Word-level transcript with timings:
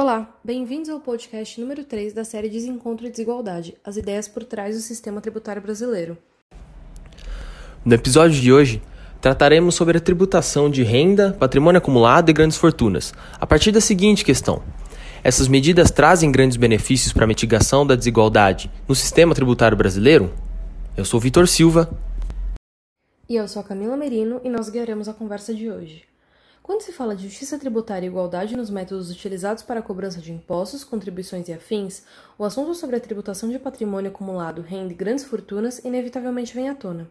Olá, 0.00 0.34
bem-vindos 0.42 0.88
ao 0.88 0.98
podcast 0.98 1.60
número 1.60 1.84
3 1.84 2.14
da 2.14 2.24
série 2.24 2.48
Desencontro 2.48 3.06
e 3.06 3.10
Desigualdade 3.10 3.76
As 3.84 3.98
ideias 3.98 4.26
por 4.26 4.44
trás 4.44 4.74
do 4.74 4.80
sistema 4.80 5.20
tributário 5.20 5.60
brasileiro. 5.60 6.16
No 7.84 7.94
episódio 7.94 8.40
de 8.40 8.50
hoje, 8.50 8.80
trataremos 9.20 9.74
sobre 9.74 9.98
a 9.98 10.00
tributação 10.00 10.70
de 10.70 10.82
renda, 10.82 11.36
patrimônio 11.38 11.76
acumulado 11.76 12.30
e 12.30 12.32
grandes 12.32 12.56
fortunas, 12.56 13.12
a 13.38 13.46
partir 13.46 13.72
da 13.72 13.80
seguinte 13.82 14.24
questão: 14.24 14.62
essas 15.22 15.48
medidas 15.48 15.90
trazem 15.90 16.32
grandes 16.32 16.56
benefícios 16.56 17.12
para 17.12 17.24
a 17.24 17.28
mitigação 17.28 17.86
da 17.86 17.94
desigualdade 17.94 18.70
no 18.88 18.94
sistema 18.94 19.34
tributário 19.34 19.76
brasileiro? 19.76 20.32
Eu 20.96 21.04
sou 21.04 21.20
Vitor 21.20 21.46
Silva. 21.46 21.90
E 23.28 23.36
eu 23.36 23.46
sou 23.46 23.60
a 23.60 23.64
Camila 23.66 23.98
Merino 23.98 24.40
e 24.42 24.48
nós 24.48 24.70
guiaremos 24.70 25.08
a 25.08 25.12
conversa 25.12 25.52
de 25.52 25.70
hoje. 25.70 26.09
Quando 26.70 26.82
se 26.82 26.92
fala 26.92 27.16
de 27.16 27.26
justiça 27.26 27.58
tributária 27.58 28.06
e 28.06 28.08
igualdade 28.08 28.56
nos 28.56 28.70
métodos 28.70 29.10
utilizados 29.10 29.60
para 29.60 29.80
a 29.80 29.82
cobrança 29.82 30.20
de 30.20 30.30
impostos, 30.30 30.84
contribuições 30.84 31.48
e 31.48 31.52
afins, 31.52 32.04
o 32.38 32.44
assunto 32.44 32.76
sobre 32.76 32.94
a 32.94 33.00
tributação 33.00 33.50
de 33.50 33.58
patrimônio 33.58 34.08
acumulado, 34.08 34.62
renda 34.62 34.92
e 34.92 34.94
grandes 34.94 35.24
fortunas 35.24 35.80
inevitavelmente 35.80 36.54
vem 36.54 36.68
à 36.68 36.74
tona. 36.76 37.10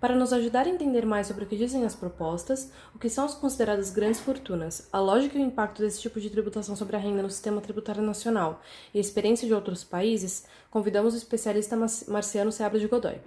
Para 0.00 0.14
nos 0.14 0.32
ajudar 0.32 0.66
a 0.66 0.68
entender 0.68 1.04
mais 1.04 1.26
sobre 1.26 1.44
o 1.44 1.46
que 1.46 1.56
dizem 1.56 1.84
as 1.84 1.96
propostas, 1.96 2.70
o 2.94 2.98
que 3.00 3.08
são 3.08 3.24
as 3.24 3.34
consideradas 3.34 3.90
grandes 3.90 4.20
fortunas, 4.20 4.86
a 4.92 5.00
lógica 5.00 5.36
e 5.36 5.42
o 5.42 5.44
impacto 5.44 5.82
desse 5.82 6.00
tipo 6.00 6.20
de 6.20 6.30
tributação 6.30 6.76
sobre 6.76 6.94
a 6.94 7.00
renda 7.00 7.22
no 7.22 7.30
sistema 7.30 7.60
tributário 7.60 8.02
nacional 8.02 8.62
e 8.92 8.98
a 8.98 9.00
experiência 9.00 9.46
de 9.46 9.54
outros 9.54 9.82
países, 9.82 10.44
convidamos 10.70 11.14
o 11.14 11.16
especialista 11.16 11.76
Marciano 12.06 12.52
Seabra 12.52 12.78
de 12.78 12.86
Godoy. 12.86 13.18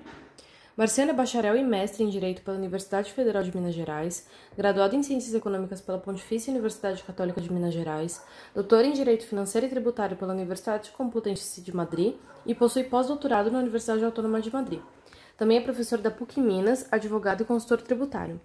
Marciano 0.77 1.09
é 1.09 1.13
bacharel 1.15 1.57
e 1.57 1.63
mestre 1.63 2.03
em 2.03 2.07
Direito 2.07 2.43
pela 2.43 2.55
Universidade 2.55 3.11
Federal 3.11 3.41
de 3.41 3.55
Minas 3.55 3.73
Gerais, 3.73 4.27
graduado 4.55 4.95
em 4.95 5.01
Ciências 5.01 5.33
Econômicas 5.33 5.81
pela 5.81 5.97
Pontifícia 5.97 6.51
Universidade 6.51 7.01
Católica 7.01 7.41
de 7.41 7.51
Minas 7.51 7.73
Gerais, 7.73 8.23
doutor 8.53 8.85
em 8.85 8.93
Direito 8.93 9.25
Financeiro 9.25 9.65
e 9.65 9.69
Tributário 9.71 10.15
pela 10.15 10.33
Universidade 10.33 10.91
Complutense 10.91 11.61
de 11.61 11.75
Madrid 11.75 12.13
e 12.45 12.53
possui 12.53 12.83
pós-doutorado 12.83 13.49
na 13.49 13.57
Universidade 13.57 14.05
Autônoma 14.05 14.39
de 14.39 14.53
Madrid. 14.53 14.79
Também 15.35 15.57
é 15.57 15.61
professor 15.61 15.97
da 15.97 16.11
PUC 16.11 16.39
Minas, 16.39 16.88
advogado 16.91 17.41
e 17.41 17.45
consultor 17.45 17.81
tributário. 17.81 18.39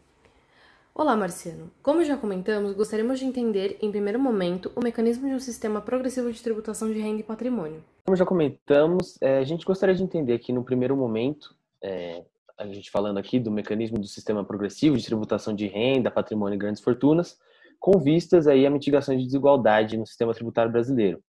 Olá, 0.95 1.15
Marciano. 1.15 1.71
Como 1.83 2.03
já 2.03 2.17
comentamos, 2.17 2.73
gostaríamos 2.73 3.19
de 3.19 3.27
entender, 3.27 3.77
em 3.83 3.91
primeiro 3.91 4.19
momento, 4.19 4.73
o 4.75 4.81
mecanismo 4.81 5.29
de 5.29 5.35
um 5.35 5.41
sistema 5.41 5.83
progressivo 5.83 6.33
de 6.33 6.43
tributação 6.43 6.91
de 6.91 6.99
renda 6.99 7.21
e 7.21 7.25
patrimônio. 7.25 7.85
Como 8.07 8.17
já 8.17 8.25
comentamos, 8.25 9.19
é, 9.21 9.37
a 9.37 9.45
gente 9.45 9.67
gostaria 9.67 9.95
de 9.95 10.03
entender 10.03 10.33
aqui, 10.33 10.51
no 10.51 10.65
primeiro 10.65 10.97
momento, 10.97 11.55
é, 11.83 12.25
a 12.59 12.67
gente 12.67 12.91
falando 12.91 13.19
aqui 13.19 13.39
do 13.39 13.51
mecanismo 13.51 13.99
do 13.99 14.07
sistema 14.07 14.45
progressivo 14.45 14.97
de 14.97 15.05
tributação 15.05 15.55
de 15.55 15.67
renda, 15.67 16.11
patrimônio 16.11 16.55
e 16.57 16.59
grandes 16.59 16.83
fortunas, 16.83 17.39
com 17.81 17.99
vistas 17.99 18.47
aí 18.47 18.67
à 18.67 18.71
mitigação 18.71 19.17
de 19.17 19.25
desigualdade 19.25 19.97
no 19.97 20.07
sistema 20.07 20.33
tributário 20.33 20.71
brasileiro. 20.71 21.23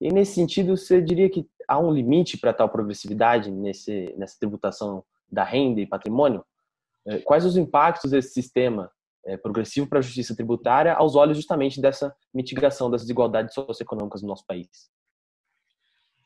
E 0.00 0.12
nesse 0.12 0.34
sentido, 0.34 0.76
você 0.76 1.00
diria 1.00 1.30
que 1.30 1.48
há 1.68 1.78
um 1.78 1.92
limite 1.92 2.36
para 2.36 2.52
tal 2.52 2.68
progressividade 2.68 3.50
nesse, 3.50 4.12
nessa 4.16 4.36
tributação 4.38 5.04
da 5.30 5.44
renda 5.44 5.80
e 5.80 5.86
patrimônio? 5.86 6.44
É, 7.06 7.18
quais 7.20 7.44
os 7.44 7.56
impactos 7.56 8.10
desse 8.10 8.32
sistema 8.32 8.90
é, 9.24 9.36
progressivo 9.36 9.88
para 9.88 10.00
a 10.00 10.02
justiça 10.02 10.34
tributária 10.34 10.92
aos 10.92 11.14
olhos 11.14 11.36
justamente 11.36 11.80
dessa 11.80 12.12
mitigação 12.34 12.90
das 12.90 13.02
desigualdades 13.02 13.54
socioeconômicas 13.54 14.22
no 14.22 14.28
nosso 14.28 14.44
país? 14.44 14.90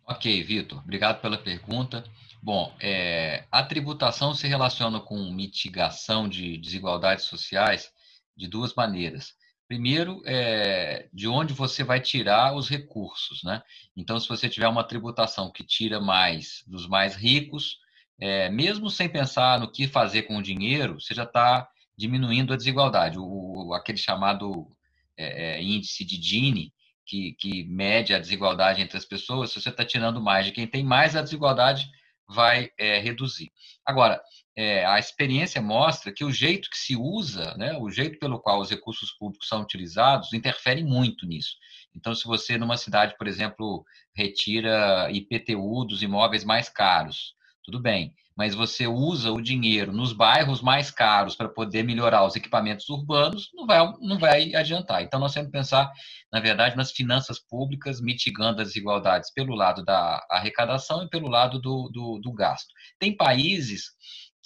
Ok, 0.09 0.41
Vitor, 0.45 0.79
obrigado 0.79 1.21
pela 1.21 1.37
pergunta. 1.37 2.05
Bom, 2.41 2.73
é, 2.79 3.45
a 3.51 3.61
tributação 3.65 4.33
se 4.35 4.47
relaciona 4.47 5.01
com 5.01 5.33
mitigação 5.33 6.29
de 6.29 6.57
desigualdades 6.59 7.25
sociais 7.25 7.91
de 8.37 8.47
duas 8.47 8.73
maneiras. 8.73 9.35
Primeiro, 9.67 10.23
é, 10.25 11.09
de 11.13 11.27
onde 11.27 11.53
você 11.53 11.83
vai 11.83 12.01
tirar 12.01 12.55
os 12.55 12.69
recursos, 12.69 13.43
né? 13.43 13.61
Então, 13.97 14.21
se 14.21 14.29
você 14.29 14.49
tiver 14.49 14.69
uma 14.69 14.85
tributação 14.85 15.51
que 15.51 15.65
tira 15.65 16.01
mais 16.01 16.63
dos 16.69 16.87
mais 16.87 17.17
ricos, 17.17 17.79
é, 18.21 18.49
mesmo 18.49 18.89
sem 18.89 19.09
pensar 19.09 19.59
no 19.59 19.71
que 19.71 19.89
fazer 19.89 20.23
com 20.23 20.37
o 20.37 20.43
dinheiro, 20.43 21.01
você 21.01 21.15
já 21.15 21.25
está 21.25 21.69
diminuindo 21.99 22.53
a 22.53 22.57
desigualdade. 22.57 23.19
O, 23.19 23.75
aquele 23.75 23.99
chamado 23.99 24.69
é, 25.17 25.57
é 25.57 25.63
índice 25.63 26.05
de 26.05 26.23
Gini, 26.23 26.73
que, 27.07 27.33
que 27.39 27.65
mede 27.65 28.13
a 28.13 28.19
desigualdade 28.19 28.83
entre 28.83 28.97
as 28.97 29.05
pessoas, 29.05 29.51
se 29.51 29.61
você 29.61 29.69
está 29.69 29.85
tirando 29.85 30.21
mais 30.21 30.45
de 30.45 30.53
quem 30.53 30.67
tem 30.67 30.85
mais, 30.85 31.15
a 31.15 31.23
desigualdade 31.23 31.89
vai 32.29 32.71
é, 32.77 32.99
reduzir. 32.99 33.53
Agora, 33.85 34.21
é, 34.57 34.85
a 34.85 34.99
experiência 34.99 35.63
mostra 35.63 36.13
que 36.13 36.25
o 36.25 36.33
jeito 36.33 36.69
que 36.69 36.77
se 36.77 36.97
usa, 36.97 37.55
né, 37.57 37.77
o 37.79 37.89
jeito 37.89 38.19
pelo 38.19 38.41
qual 38.41 38.61
os 38.61 38.71
recursos 38.71 39.13
públicos 39.13 39.47
são 39.47 39.63
utilizados, 39.63 40.33
interfere 40.33 40.83
muito 40.83 41.27
nisso. 41.27 41.55
Então, 41.95 42.15
se 42.15 42.25
você, 42.25 42.59
numa 42.59 42.77
cidade, 42.77 43.15
por 43.17 43.29
exemplo, 43.29 43.85
retira 44.15 45.09
IPTU 45.11 45.85
dos 45.85 46.03
imóveis 46.03 46.45
mais 46.45 46.69
caros, 46.69 47.35
tudo 47.63 47.81
bem 47.81 48.15
mas 48.37 48.55
você 48.55 48.87
usa 48.87 49.33
o 49.33 49.41
dinheiro 49.41 49.93
nos 49.93 50.13
bairros 50.13 50.61
mais 50.61 50.91
caros 50.91 51.35
para 51.35 51.49
poder 51.49 51.83
melhorar 51.83 52.25
os 52.27 52.37
equipamentos 52.37 52.89
urbanos, 52.89 53.51
não 53.55 53.67
vai, 53.67 53.93
não 54.01 54.19
vai 54.19 54.55
adiantar. 54.55 55.03
Então, 55.03 55.19
nós 55.19 55.33
temos 55.33 55.49
que 55.49 55.57
pensar, 55.57 55.91
na 56.31 56.39
verdade, 56.39 56.77
nas 56.77 56.93
finanças 56.93 57.39
públicas, 57.39 58.01
mitigando 58.01 58.61
as 58.61 58.69
desigualdades 58.69 59.33
pelo 59.33 59.55
lado 59.55 59.83
da 59.83 60.25
arrecadação 60.31 61.03
e 61.03 61.09
pelo 61.09 61.29
lado 61.29 61.59
do, 61.59 61.89
do, 61.93 62.21
do 62.23 62.33
gasto. 62.33 62.69
Tem 62.99 63.17
países 63.17 63.87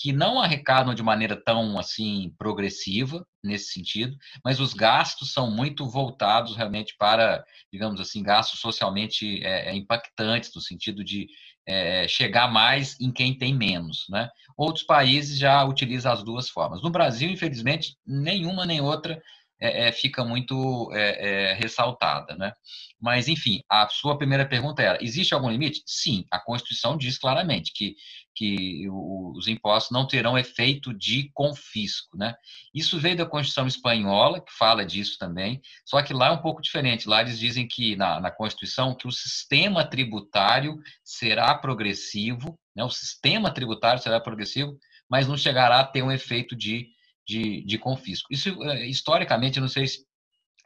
que 0.01 0.13
não 0.13 0.41
arrecadam 0.41 0.95
de 0.95 1.03
maneira 1.03 1.37
tão 1.37 1.79
assim 1.79 2.33
progressiva 2.39 3.27
nesse 3.45 3.73
sentido, 3.73 4.17
mas 4.43 4.59
os 4.59 4.73
gastos 4.73 5.31
são 5.31 5.51
muito 5.51 5.87
voltados 5.87 6.57
realmente 6.57 6.95
para, 6.99 7.45
digamos 7.71 8.01
assim, 8.01 8.23
gastos 8.23 8.61
socialmente 8.61 9.45
é, 9.45 9.75
impactantes 9.75 10.51
no 10.55 10.61
sentido 10.63 11.05
de 11.05 11.29
é, 11.67 12.07
chegar 12.09 12.51
mais 12.51 12.99
em 13.01 13.11
quem 13.11 13.37
tem 13.37 13.55
menos. 13.55 14.07
Né? 14.09 14.29
Outros 14.57 14.85
países 14.85 15.39
já 15.39 15.65
utilizam 15.65 16.13
as 16.13 16.23
duas 16.23 16.49
formas. 16.49 16.83
No 16.83 16.91
Brasil, 16.91 17.31
infelizmente, 17.31 17.97
nenhuma 18.07 18.67
nem 18.67 18.81
outra 18.81 19.21
é, 19.61 19.89
é, 19.89 19.93
fica 19.93 20.25
muito 20.25 20.91
é, 20.95 21.51
é, 21.51 21.55
ressaltada. 21.55 22.35
Né? 22.35 22.53
Mas, 22.99 23.29
enfim, 23.29 23.63
a 23.69 23.87
sua 23.89 24.17
primeira 24.17 24.47
pergunta 24.47 24.83
era: 24.83 24.99
existe 25.03 25.35
algum 25.35 25.51
limite? 25.51 25.83
Sim, 25.87 26.25
a 26.31 26.41
Constituição 26.41 26.97
diz 26.97 27.19
claramente 27.19 27.73
que, 27.75 27.95
que 28.35 28.89
os 28.89 29.47
impostos 29.49 29.91
não 29.91 30.07
terão 30.07 30.39
efeito 30.39 30.95
de 30.95 31.31
confisco. 31.35 32.17
Né? 32.17 32.35
Isso 32.75 32.99
veio 32.99 33.17
da 33.17 33.27
Constituição 33.27 33.67
Espanhola, 33.67 34.41
que 34.41 34.53
fala 34.53 34.85
disso 34.85 35.17
também, 35.19 35.61
só 35.85 36.03
que 36.03 36.15
lá 36.15 36.29
é 36.29 36.33
um 36.33 36.43
pouco 36.43 36.63
diferente. 36.63 37.09
Lá 37.09 37.21
eles 37.21 37.39
dizem 37.39 37.69
que, 37.69 37.95
na, 37.97 38.19
na 38.19 38.31
Constituição, 38.31 38.95
que 38.95 39.07
o 39.07 39.13
sistema 39.13 39.85
tributário 39.85 40.79
será 41.05 41.55
progressivo, 41.55 42.59
né? 42.75 42.83
o 42.83 42.91
sistema 42.91 43.53
tributário 43.53 44.03
será 44.03 44.19
progressivo, 44.19 44.79
mas 45.09 45.27
não 45.27 45.37
chegará 45.37 45.81
a 45.81 45.85
ter 45.85 46.03
um 46.03 46.13
efeito 46.13 46.57
de 46.57 46.89
de, 47.31 47.63
de 47.65 47.79
confisco. 47.79 48.29
Isso, 48.33 48.63
é, 48.65 48.87
historicamente, 48.87 49.61
não 49.61 49.69
sei 49.69 49.87
se, 49.87 50.05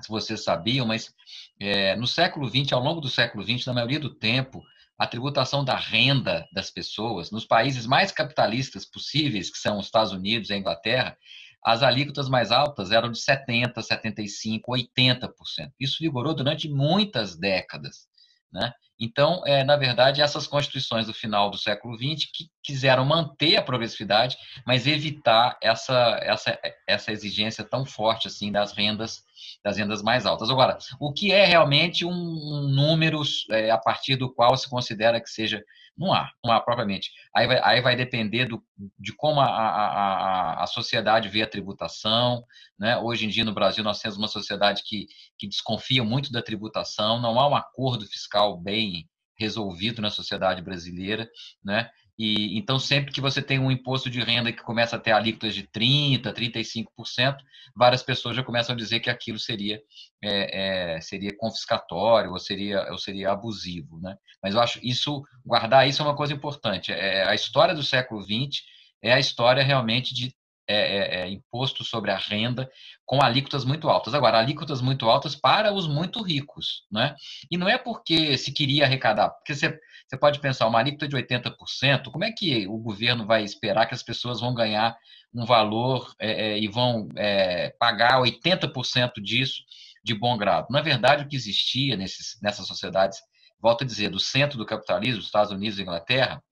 vocês 0.09 0.43
sabiam, 0.43 0.87
mas 0.87 1.13
é, 1.61 1.95
no 1.95 2.07
século 2.07 2.49
XX, 2.49 2.73
ao 2.73 2.83
longo 2.83 3.01
do 3.01 3.09
século 3.09 3.45
XX, 3.45 3.67
na 3.67 3.75
maioria 3.75 4.01
do 4.01 4.15
tempo, 4.15 4.63
a 4.99 5.07
tributação 5.07 5.65
da 5.65 5.77
renda 5.77 6.49
das 6.53 6.71
pessoas, 6.71 7.31
nos 7.31 7.45
países 7.45 7.87
mais 7.87 8.11
capitalistas 8.11 8.85
possíveis, 8.85 9.51
que 9.51 9.59
são 9.59 9.79
os 9.79 9.87
Estados 9.87 10.13
Unidos 10.13 10.51
e 10.51 10.55
a 10.55 10.57
Inglaterra, 10.57 11.17
as 11.65 11.83
alíquotas 11.83 12.29
mais 12.29 12.51
altas 12.51 12.91
eram 12.91 13.11
de 13.11 13.19
70%, 13.19 13.75
75%, 13.75 14.61
80%. 14.69 15.31
Isso 15.79 15.99
vigorou 16.01 16.35
durante 16.35 16.69
muitas 16.69 17.37
décadas. 17.37 18.09
Né? 18.55 18.73
Então, 19.01 19.43
é, 19.45 19.65
na 19.65 19.77
verdade, 19.77 20.23
essas 20.23 20.47
constituições 20.47 21.07
do 21.07 21.13
final 21.13 21.51
do 21.51 21.59
século 21.59 21.97
XX 21.97 22.31
que 22.33 22.45
quiseram 22.63 23.05
manter 23.05 23.57
a 23.57 23.63
progressividade, 23.63 24.37
mas 24.65 24.87
evitar 24.87 25.59
essa, 25.61 26.21
essa, 26.23 26.59
essa 26.87 27.11
exigência 27.11 27.65
tão 27.65 27.85
forte 27.85 28.29
assim 28.29 28.53
das 28.53 28.73
rendas 28.73 29.25
das 29.63 29.79
rendas 29.79 30.03
mais 30.03 30.27
altas. 30.27 30.51
Agora, 30.51 30.79
o 31.01 31.13
que 31.13 31.33
é 31.33 31.45
realmente 31.45 32.05
um 32.05 32.69
número 32.69 33.23
é, 33.51 33.71
a 33.71 33.79
partir 33.79 34.15
do 34.17 34.33
qual 34.33 34.57
se 34.57 34.69
considera 34.69 35.21
que 35.21 35.29
seja 35.29 35.63
não 35.97 36.13
há, 36.13 36.31
não 36.45 36.53
há 36.53 36.61
propriamente. 36.61 37.11
Aí 37.35 37.47
vai, 37.47 37.61
aí 37.63 37.81
vai 37.81 37.97
depender 37.97 38.47
do, 38.47 38.63
de 38.99 39.13
como 39.15 39.41
a, 39.41 39.47
a, 39.47 39.87
a, 39.87 40.65
a 40.65 40.67
sociedade 40.67 41.29
vê 41.29 41.43
a 41.43 41.49
tributação. 41.49 42.45
Né? 42.79 42.97
Hoje 42.99 43.27
em 43.27 43.29
dia, 43.29 43.45
no 43.45 43.55
Brasil, 43.55 43.85
nós 43.85 44.01
temos 44.01 44.19
uma 44.19 44.29
sociedade 44.29 44.83
que, 44.85 45.07
que 45.39 45.49
desconfia 45.49 46.03
muito 46.03 46.33
da 46.33 46.43
tributação, 46.43 47.21
não 47.21 47.39
há 47.39 47.49
um 47.49 47.55
acordo 47.55 48.07
fiscal 48.07 48.61
bem 48.61 49.09
resolvido 49.39 50.03
na 50.03 50.11
sociedade 50.11 50.63
brasileira. 50.63 51.29
Né? 51.65 51.89
E, 52.19 52.57
então, 52.57 52.79
sempre 52.79 53.13
que 53.13 53.21
você 53.21 53.43
tem 53.43 53.59
um 53.59 53.71
imposto 53.71 54.09
de 54.09 54.21
renda 54.21 54.53
que 54.53 54.63
começa 54.63 54.97
a 54.97 54.99
ter 55.01 55.11
alíquotas 55.11 55.55
de 55.55 55.65
30%, 55.65 56.33
35%, 56.33 57.37
várias 57.75 58.03
pessoas 58.03 58.37
já 58.37 58.43
começam 58.43 58.75
a 58.75 58.79
dizer 58.79 59.01
que 59.01 59.11
aquilo 59.11 59.39
seria, 59.39 59.83
é, 60.23 60.95
é, 60.95 61.01
seria 61.01 61.37
confiscatório 61.37 62.31
ou 62.31 62.39
seria, 62.39 62.91
ou 62.91 62.99
seria 62.99 63.33
abusivo. 63.33 63.99
Né? 64.01 64.17
Mas 64.43 64.55
eu 64.55 64.61
acho 64.61 64.79
isso, 64.83 65.25
guardar 65.45 65.89
isso 65.89 66.03
é 66.03 66.05
uma 66.05 66.17
coisa 66.17 66.33
importante. 66.33 66.93
É, 66.93 67.25
a 67.25 67.35
história 67.35 67.75
do 67.75 67.83
século 67.83 68.23
XX 68.23 68.63
é 69.03 69.13
a 69.13 69.19
história 69.19 69.63
realmente 69.63 70.15
de 70.15 70.35
é, 70.67 70.77
é, 70.77 71.21
é, 71.21 71.31
imposto 71.31 71.85
sobre 71.85 72.11
a 72.11 72.17
renda 72.17 72.71
com 73.05 73.23
alíquotas 73.23 73.65
muito 73.65 73.89
altas. 73.89 74.15
Agora, 74.15 74.39
alíquotas 74.39 74.81
muito 74.81 75.09
altas 75.09 75.37
para 75.37 75.73
os 75.73 75.87
muito 75.87 76.23
ricos, 76.23 76.85
né? 76.91 77.15
E 77.51 77.59
não 77.59 77.69
é 77.69 77.77
porque 77.77 78.39
se 78.39 78.51
queria 78.53 78.85
arrecadar, 78.85 79.29
porque 79.31 79.55
você, 79.55 79.79
você 80.09 80.17
pode 80.19 80.41
pensar, 80.41 80.67
uma 80.67 80.79
alíquota 80.79 81.07
de 81.07 81.17
80%, 81.17 82.11
como 82.11 82.25
é 82.25 82.33
que 82.33 82.67
o 82.67 82.79
governo 82.79 83.27
vai 83.27 83.45
esperar 83.45 83.87
que 83.87 83.95
as 83.95 84.03
pessoas 84.03 84.41
vão 84.41 84.55
ganhar 84.55 84.97
um 85.35 85.45
valor 85.45 86.15
é, 86.19 86.53
é 86.53 86.59
e 86.59 86.67
vão 86.67 87.09
é, 87.17 87.75
pagar 87.79 88.21
80% 88.21 89.21
disso 89.23 89.63
de 90.03 90.15
bom 90.15 90.37
grado? 90.39 90.69
Na 90.71 90.81
verdade, 90.81 91.25
o 91.25 91.29
que 91.29 91.37
existia 91.37 91.95
nesses, 91.95 92.39
nessas 92.43 92.67
sociedades, 92.67 93.19
volto 93.61 93.85
a 93.85 93.87
dizer, 93.87 94.09
do 94.09 94.19
centro 94.19 94.57
do 94.57 94.65
capitalismo, 94.65 95.21
Estados 95.21 95.53
Unidos 95.53 95.79
e 95.79 95.83
Inglaterra, 95.83 96.43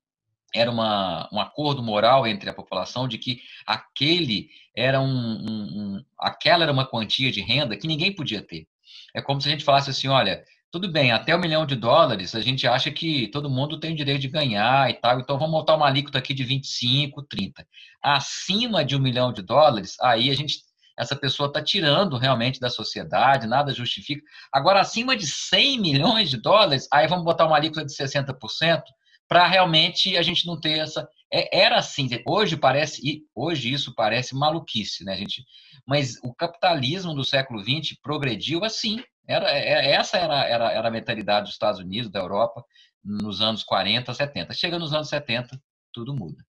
era 0.54 0.70
uma, 0.70 1.28
um 1.32 1.40
acordo 1.40 1.82
moral 1.82 2.26
entre 2.26 2.48
a 2.48 2.54
população 2.54 3.08
de 3.08 3.18
que 3.18 3.40
aquele 3.66 4.48
era 4.76 5.00
um, 5.00 5.06
um, 5.06 5.96
um, 5.96 6.04
aquela 6.18 6.64
era 6.64 6.72
uma 6.72 6.86
quantia 6.86 7.30
de 7.30 7.40
renda 7.40 7.76
que 7.76 7.86
ninguém 7.86 8.14
podia 8.14 8.42
ter. 8.42 8.66
É 9.14 9.20
como 9.20 9.40
se 9.40 9.48
a 9.48 9.52
gente 9.52 9.64
falasse 9.64 9.90
assim, 9.90 10.08
olha, 10.08 10.44
tudo 10.70 10.90
bem, 10.90 11.12
até 11.12 11.36
um 11.36 11.40
milhão 11.40 11.66
de 11.66 11.76
dólares 11.76 12.34
a 12.34 12.40
gente 12.40 12.66
acha 12.66 12.90
que 12.90 13.28
todo 13.28 13.50
mundo 13.50 13.78
tem 13.78 13.92
o 13.92 13.96
direito 13.96 14.22
de 14.22 14.28
ganhar 14.28 14.90
e 14.90 14.94
tal, 14.94 15.20
então 15.20 15.38
vamos 15.38 15.52
montar 15.52 15.76
uma 15.76 15.86
alíquota 15.86 16.18
aqui 16.18 16.32
de 16.32 16.44
25, 16.44 17.22
30. 17.24 17.66
Acima 18.02 18.84
de 18.84 18.96
um 18.96 18.98
milhão 19.00 19.32
de 19.32 19.42
dólares, 19.42 19.96
aí 20.00 20.30
a 20.30 20.34
gente 20.34 20.60
essa 20.98 21.16
pessoa 21.16 21.46
está 21.46 21.62
tirando 21.62 22.16
realmente 22.16 22.60
da 22.60 22.68
sociedade, 22.68 23.46
nada 23.46 23.72
justifica. 23.72 24.22
Agora, 24.52 24.80
acima 24.80 25.16
de 25.16 25.26
100 25.26 25.80
milhões 25.80 26.30
de 26.30 26.36
dólares, 26.36 26.86
aí 26.92 27.08
vamos 27.08 27.24
botar 27.24 27.46
uma 27.46 27.56
alíquota 27.56 27.84
de 27.84 27.92
60%, 27.92 28.82
para 29.32 29.46
realmente 29.46 30.14
a 30.18 30.20
gente 30.20 30.46
não 30.46 30.60
ter 30.60 30.78
essa. 30.80 31.08
É, 31.32 31.62
era 31.64 31.78
assim, 31.78 32.06
hoje 32.26 32.54
parece, 32.54 33.24
hoje 33.34 33.72
isso 33.72 33.94
parece 33.94 34.34
maluquice, 34.34 35.02
né, 35.04 35.16
gente? 35.16 35.42
Mas 35.86 36.18
o 36.22 36.34
capitalismo 36.34 37.14
do 37.14 37.24
século 37.24 37.64
XX 37.64 37.98
progrediu 38.02 38.62
assim. 38.62 39.02
Era, 39.26 39.50
é, 39.50 39.92
essa 39.92 40.18
era, 40.18 40.44
era, 40.44 40.70
era 40.72 40.88
a 40.88 40.90
mentalidade 40.90 41.44
dos 41.46 41.54
Estados 41.54 41.80
Unidos, 41.80 42.10
da 42.10 42.20
Europa, 42.20 42.62
nos 43.02 43.40
anos 43.40 43.64
40, 43.64 44.12
70. 44.12 44.52
Chega 44.52 44.78
nos 44.78 44.92
anos 44.92 45.08
70, 45.08 45.58
tudo 45.94 46.14
muda. 46.14 46.44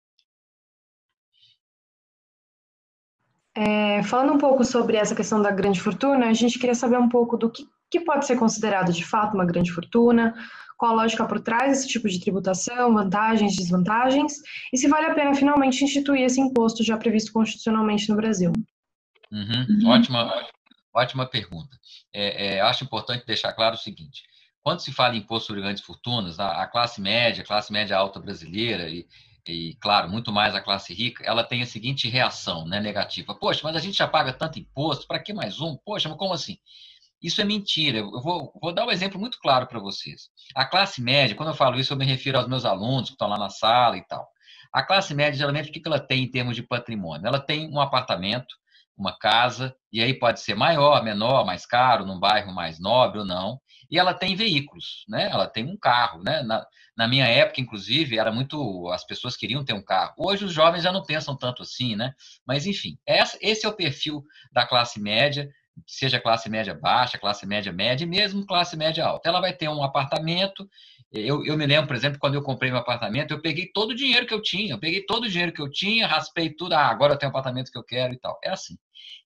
É, 3.56 4.04
falando 4.04 4.34
um 4.34 4.38
pouco 4.38 4.66
sobre 4.66 4.98
essa 4.98 5.16
questão 5.16 5.42
da 5.42 5.52
grande 5.52 5.80
fortuna, 5.80 6.28
a 6.28 6.34
gente 6.34 6.60
queria 6.60 6.76
saber 6.76 6.98
um 6.98 7.08
pouco 7.08 7.38
do 7.38 7.50
que, 7.50 7.66
que 7.90 8.02
pode 8.02 8.26
ser 8.26 8.38
considerado 8.38 8.92
de 8.92 9.06
fato 9.06 9.36
uma 9.36 9.46
grande 9.46 9.72
fortuna, 9.72 10.34
qual 10.78 10.94
a 10.94 11.04
lógica 11.04 11.26
por 11.26 11.40
trás 11.40 11.72
desse 11.72 11.88
tipo 11.88 12.08
de 12.08 12.20
tributação, 12.20 12.94
vantagens, 12.94 13.56
desvantagens, 13.56 14.34
e 14.72 14.78
se 14.78 14.88
vale 14.88 15.08
a 15.08 15.14
pena 15.14 15.34
finalmente 15.34 15.84
instituir 15.84 16.22
esse 16.22 16.40
imposto 16.40 16.84
já 16.84 16.98
previsto 16.98 17.32
constitucionalmente 17.32 18.10
no 18.10 18.16
Brasil. 18.16 18.52
Uhum. 19.32 19.66
Uhum. 19.70 19.90
Ótima, 19.90 20.48
ótima 20.94 21.26
pergunta. 21.26 21.78
É, 22.14 22.56
é, 22.56 22.62
acho 22.62 22.84
importante 22.84 23.26
deixar 23.26 23.54
claro 23.54 23.76
o 23.76 23.80
seguinte: 23.80 24.24
quando 24.62 24.80
se 24.80 24.92
fala 24.92 25.16
em 25.16 25.20
imposto 25.20 25.48
sobre 25.48 25.62
grandes 25.62 25.84
fortunas, 25.84 26.40
a, 26.40 26.64
a 26.64 26.68
classe 26.68 27.02
média, 27.02 27.44
a 27.44 27.46
classe 27.46 27.72
média 27.72 27.98
alta 27.98 28.20
brasileira 28.20 28.88
e, 28.90 29.08
e, 29.48 29.76
claro, 29.82 30.10
muito 30.10 30.32
mais 30.32 30.56
a 30.56 30.62
classe 30.62 30.94
rica, 30.94 31.24
ela 31.26 31.44
tem 31.44 31.62
a 31.62 31.66
seguinte 31.66 32.08
reação 32.08 32.66
né, 32.66 32.80
negativa. 32.80 33.36
Poxa, 33.36 33.62
mas 33.64 33.76
a 33.76 33.80
gente 33.80 33.98
já 33.98 34.08
paga 34.08 34.32
tanto 34.32 34.60
imposto, 34.60 35.06
para 35.06 35.20
que 35.20 35.34
mais 35.34 35.60
um? 35.60 35.76
Poxa, 35.76 36.08
mas 36.08 36.18
como 36.18 36.34
assim? 36.34 36.58
Isso 37.24 37.40
é 37.40 37.46
mentira. 37.46 38.00
Eu 38.00 38.22
vou, 38.22 38.52
vou 38.62 38.74
dar 38.74 38.86
um 38.86 38.92
exemplo 38.92 39.18
muito 39.18 39.40
claro 39.40 39.66
para 39.66 39.80
vocês. 39.80 40.30
A 40.54 40.66
classe 40.66 41.02
média, 41.02 41.36
quando 41.36 41.50
eu 41.50 41.56
falo 41.56 41.80
isso, 41.80 41.94
eu 41.94 41.98
me 41.98 42.06
refiro 42.06 42.38
aos 42.38 42.50
meus 42.50 42.66
alunos 42.66 43.10
que 43.10 43.14
estão 43.14 43.30
lá 43.30 43.38
na 43.38 43.50
sala 43.50 43.98
e 43.98 44.06
tal. 44.06 44.28
A 44.74 44.84
classe 44.84 45.14
média, 45.16 45.38
geralmente, 45.38 45.70
o 45.70 45.72
que 45.72 45.82
ela 45.86 46.00
tem 46.00 46.24
em 46.24 46.30
termos 46.30 46.56
de 46.56 46.64
patrimônio? 46.64 47.26
Ela 47.26 47.40
tem 47.40 47.70
um 47.72 47.80
apartamento, 47.80 48.54
uma 48.98 49.18
casa, 49.18 49.74
e 49.92 50.02
aí 50.02 50.14
pode 50.14 50.42
ser 50.42 50.56
maior, 50.56 51.04
menor, 51.04 51.46
mais 51.46 51.66
caro, 51.66 52.06
num 52.06 52.20
bairro 52.20 52.54
mais 52.54 52.80
nobre 52.80 53.20
ou 53.20 53.26
não, 53.26 53.60
e 53.90 53.98
ela 53.98 54.14
tem 54.14 54.36
veículos, 54.36 55.06
né? 55.08 55.30
Ela 55.32 55.48
tem 55.48 55.66
um 55.66 55.78
carro, 55.78 56.22
né? 56.24 56.42
Na, 56.44 56.66
na 56.98 57.08
minha 57.08 57.26
época, 57.26 57.62
inclusive, 57.62 58.18
era 58.18 58.32
muito. 58.32 58.90
As 58.90 59.06
pessoas 59.06 59.38
queriam 59.38 59.64
ter 59.64 59.74
um 59.74 59.84
carro. 59.84 60.14
Hoje 60.18 60.46
os 60.46 60.52
jovens 60.52 60.84
já 60.84 60.92
não 60.92 61.04
pensam 61.04 61.38
tanto 61.38 61.62
assim, 61.62 61.96
né? 61.96 62.14
Mas, 62.46 62.66
enfim, 62.66 62.98
esse 63.08 63.66
é 63.66 63.70
o 63.70 63.76
perfil 63.76 64.24
da 64.52 64.66
classe 64.66 65.00
média 65.00 65.48
seja 65.88 66.20
classe 66.20 66.50
média 66.50 66.74
baixa, 66.74 67.18
classe 67.18 67.46
média 67.46 67.72
média 67.72 68.04
e 68.04 68.08
mesmo 68.08 68.46
classe 68.46 68.76
média 68.78 69.06
alta. 69.06 69.30
Ela 69.30 69.42
vai 69.42 69.54
ter 69.54 69.70
um 69.70 69.84
apartamento. 69.84 70.68
Eu, 71.12 71.46
eu 71.46 71.58
me 71.58 71.66
lembro, 71.66 71.88
por 71.88 71.96
exemplo, 71.96 72.20
quando 72.20 72.36
eu 72.36 72.42
comprei 72.42 72.72
meu 72.72 72.80
apartamento, 72.80 73.32
eu 73.32 73.42
peguei 73.42 73.68
todo 73.74 73.92
o 73.92 73.96
dinheiro 73.96 74.26
que 74.26 74.34
eu 74.34 74.42
tinha, 74.42 74.74
eu 74.74 74.80
peguei 74.80 75.06
todo 75.06 75.26
o 75.26 75.30
dinheiro 75.30 75.54
que 75.54 75.62
eu 75.62 75.70
tinha, 75.70 76.08
raspei 76.08 76.50
tudo, 76.50 76.74
ah, 76.74 76.88
agora 76.88 77.14
eu 77.14 77.18
tenho 77.18 77.30
o 77.30 77.32
apartamento 77.32 77.72
que 77.72 77.78
eu 77.78 77.84
quero 77.84 78.14
e 78.14 78.20
tal. 78.20 78.40
É 78.44 78.50
assim. 78.50 78.76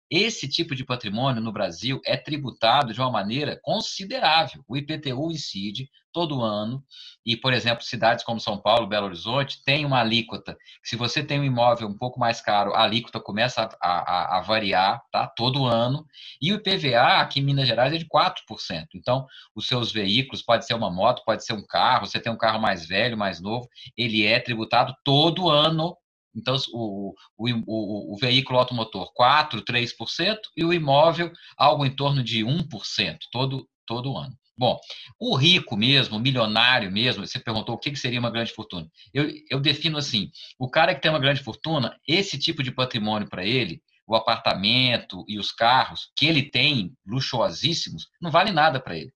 Esse 0.09 0.47
tipo 0.47 0.73
de 0.73 0.85
patrimônio 0.85 1.41
no 1.41 1.51
Brasil 1.51 1.99
é 2.05 2.15
tributado 2.15 2.93
de 2.93 2.99
uma 3.01 3.11
maneira 3.11 3.59
considerável. 3.61 4.63
O 4.67 4.77
IPTU 4.77 5.31
incide 5.31 5.89
todo 6.13 6.41
ano, 6.41 6.83
e, 7.23 7.37
por 7.37 7.53
exemplo, 7.53 7.83
cidades 7.83 8.23
como 8.23 8.39
São 8.39 8.57
Paulo, 8.57 8.87
Belo 8.87 9.05
Horizonte, 9.05 9.61
tem 9.63 9.85
uma 9.85 9.99
alíquota. 9.99 10.57
Se 10.81 10.95
você 10.95 11.21
tem 11.21 11.39
um 11.39 11.43
imóvel 11.43 11.87
um 11.87 11.97
pouco 11.97 12.19
mais 12.19 12.41
caro, 12.41 12.73
a 12.73 12.81
alíquota 12.81 13.19
começa 13.19 13.69
a, 13.79 13.87
a, 13.89 14.37
a 14.37 14.41
variar 14.41 15.03
tá? 15.11 15.27
todo 15.27 15.65
ano. 15.65 16.07
E 16.41 16.51
o 16.51 16.55
IPVA 16.55 17.19
aqui 17.19 17.39
em 17.39 17.43
Minas 17.43 17.67
Gerais 17.67 17.93
é 17.93 17.97
de 17.97 18.07
4%. 18.07 18.87
Então, 18.95 19.27
os 19.53 19.67
seus 19.67 19.91
veículos, 19.91 20.41
pode 20.41 20.65
ser 20.65 20.73
uma 20.73 20.89
moto, 20.89 21.23
pode 21.23 21.45
ser 21.45 21.53
um 21.53 21.65
carro, 21.67 22.07
você 22.07 22.19
tem 22.19 22.31
um 22.31 22.37
carro 22.37 22.59
mais 22.59 22.85
velho, 22.87 23.17
mais 23.17 23.39
novo, 23.39 23.67
ele 23.95 24.25
é 24.25 24.39
tributado 24.39 24.95
todo 25.03 25.49
ano 25.49 25.95
então, 26.38 26.56
o, 26.72 27.13
o, 27.38 27.50
o, 27.65 28.13
o, 28.13 28.17
veículo 28.17 28.60
automotor, 28.60 29.12
4%, 29.20 29.63
3%, 29.63 30.38
e 30.56 30.63
o 30.63 30.72
imóvel, 30.72 31.32
algo 31.58 31.86
em 31.86 31.96
torno 31.96 32.24
de 32.24 32.46
1% 32.46 33.17
todo, 33.32 33.67
todo 33.86 34.15
ano. 34.15 34.34
Bom, 34.58 34.79
o 35.20 35.36
rico 35.36 35.75
mesmo, 35.75 36.17
o 36.17 36.20
milionário 36.20 36.91
mesmo, 36.91 37.25
você 37.25 37.39
perguntou 37.39 37.75
o 37.75 37.77
que 37.77 37.96
seria 37.96 38.20
uma 38.20 38.32
grande 38.32 38.53
fortuna. 38.53 38.88
Eu, 39.13 39.32
eu 39.50 39.60
defino 39.60 39.98
assim: 39.98 40.32
o 40.58 40.70
cara 40.70 40.96
que 40.96 41.01
tem 41.01 41.12
uma 41.12 41.20
grande 41.20 41.44
fortuna, 41.44 41.96
esse 42.08 42.39
tipo 42.39 42.63
de 42.63 42.72
patrimônio 42.72 43.29
para 43.29 43.46
ele 43.46 43.82
o 44.08 44.15
apartamento 44.15 45.25
e 45.27 45.38
os 45.38 45.51
carros 45.51 46.10
que 46.15 46.25
ele 46.25 46.50
tem, 46.50 46.96
luxuosíssimos, 47.06 48.08
não 48.22 48.32
vale 48.32 48.51
nada 48.51 48.79
para 48.79 48.98
ele. 48.98 49.12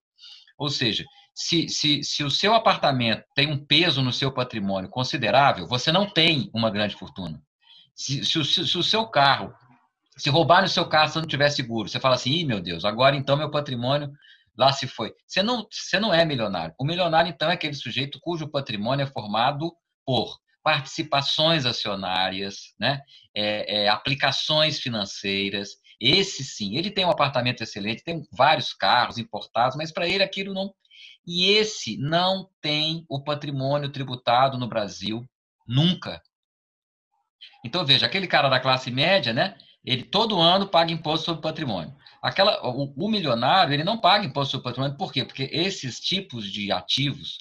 Ou 0.58 0.68
seja, 0.68 1.04
se, 1.34 1.68
se, 1.68 2.02
se 2.02 2.22
o 2.22 2.30
seu 2.30 2.54
apartamento 2.54 3.24
tem 3.34 3.50
um 3.50 3.64
peso 3.64 4.02
no 4.02 4.12
seu 4.12 4.32
patrimônio 4.32 4.90
considerável, 4.90 5.66
você 5.66 5.90
não 5.90 6.08
tem 6.08 6.50
uma 6.54 6.70
grande 6.70 6.94
fortuna. 6.94 7.40
Se, 7.94 8.24
se, 8.24 8.44
se, 8.44 8.78
o 8.78 8.82
seu 8.82 9.06
carro, 9.06 9.52
se 10.16 10.30
roubar 10.30 10.62
no 10.62 10.68
seu 10.68 10.86
carro 10.86 11.08
se 11.08 11.18
não 11.18 11.26
tiver 11.26 11.50
seguro, 11.50 11.88
você 11.88 12.00
fala 12.00 12.14
assim, 12.14 12.30
Ih, 12.30 12.44
meu 12.44 12.60
Deus, 12.60 12.84
agora 12.84 13.16
então 13.16 13.36
meu 13.36 13.50
patrimônio 13.50 14.10
lá 14.56 14.72
se 14.72 14.86
foi. 14.86 15.14
Você 15.26 15.42
não, 15.42 15.66
você 15.70 15.98
não 15.98 16.12
é 16.12 16.24
milionário. 16.24 16.74
O 16.78 16.84
milionário, 16.84 17.30
então, 17.30 17.50
é 17.50 17.54
aquele 17.54 17.74
sujeito 17.74 18.18
cujo 18.20 18.50
patrimônio 18.50 19.04
é 19.04 19.06
formado 19.06 19.72
por 20.04 20.38
participações 20.62 21.66
acionárias, 21.66 22.74
né? 22.78 23.00
É, 23.34 23.84
é, 23.84 23.88
aplicações 23.88 24.78
financeiras. 24.78 25.70
Esse 26.00 26.44
sim, 26.44 26.76
ele 26.76 26.90
tem 26.90 27.04
um 27.04 27.10
apartamento 27.10 27.62
excelente, 27.62 28.04
tem 28.04 28.22
vários 28.32 28.72
carros 28.72 29.18
importados, 29.18 29.76
mas 29.76 29.92
para 29.92 30.06
ele 30.06 30.22
aquilo 30.22 30.54
não. 30.54 30.72
E 31.26 31.50
esse 31.50 31.96
não 31.96 32.48
tem 32.60 33.04
o 33.08 33.22
patrimônio 33.22 33.90
tributado 33.90 34.58
no 34.58 34.68
Brasil 34.68 35.24
nunca. 35.66 36.20
Então 37.64 37.84
veja, 37.84 38.06
aquele 38.06 38.26
cara 38.26 38.48
da 38.48 38.60
classe 38.60 38.90
média, 38.90 39.32
né? 39.32 39.56
Ele 39.84 40.04
todo 40.04 40.40
ano 40.40 40.68
paga 40.68 40.92
imposto 40.92 41.26
sobre 41.26 41.42
patrimônio. 41.42 41.94
Aquela, 42.22 42.64
o, 42.66 42.92
o 42.96 43.08
milionário 43.08 43.72
ele 43.72 43.84
não 43.84 43.98
paga 43.98 44.24
imposto 44.24 44.52
sobre 44.52 44.64
patrimônio, 44.64 44.96
por 44.96 45.12
quê? 45.12 45.24
Porque 45.24 45.48
esses 45.52 45.98
tipos 45.98 46.50
de 46.50 46.70
ativos 46.70 47.38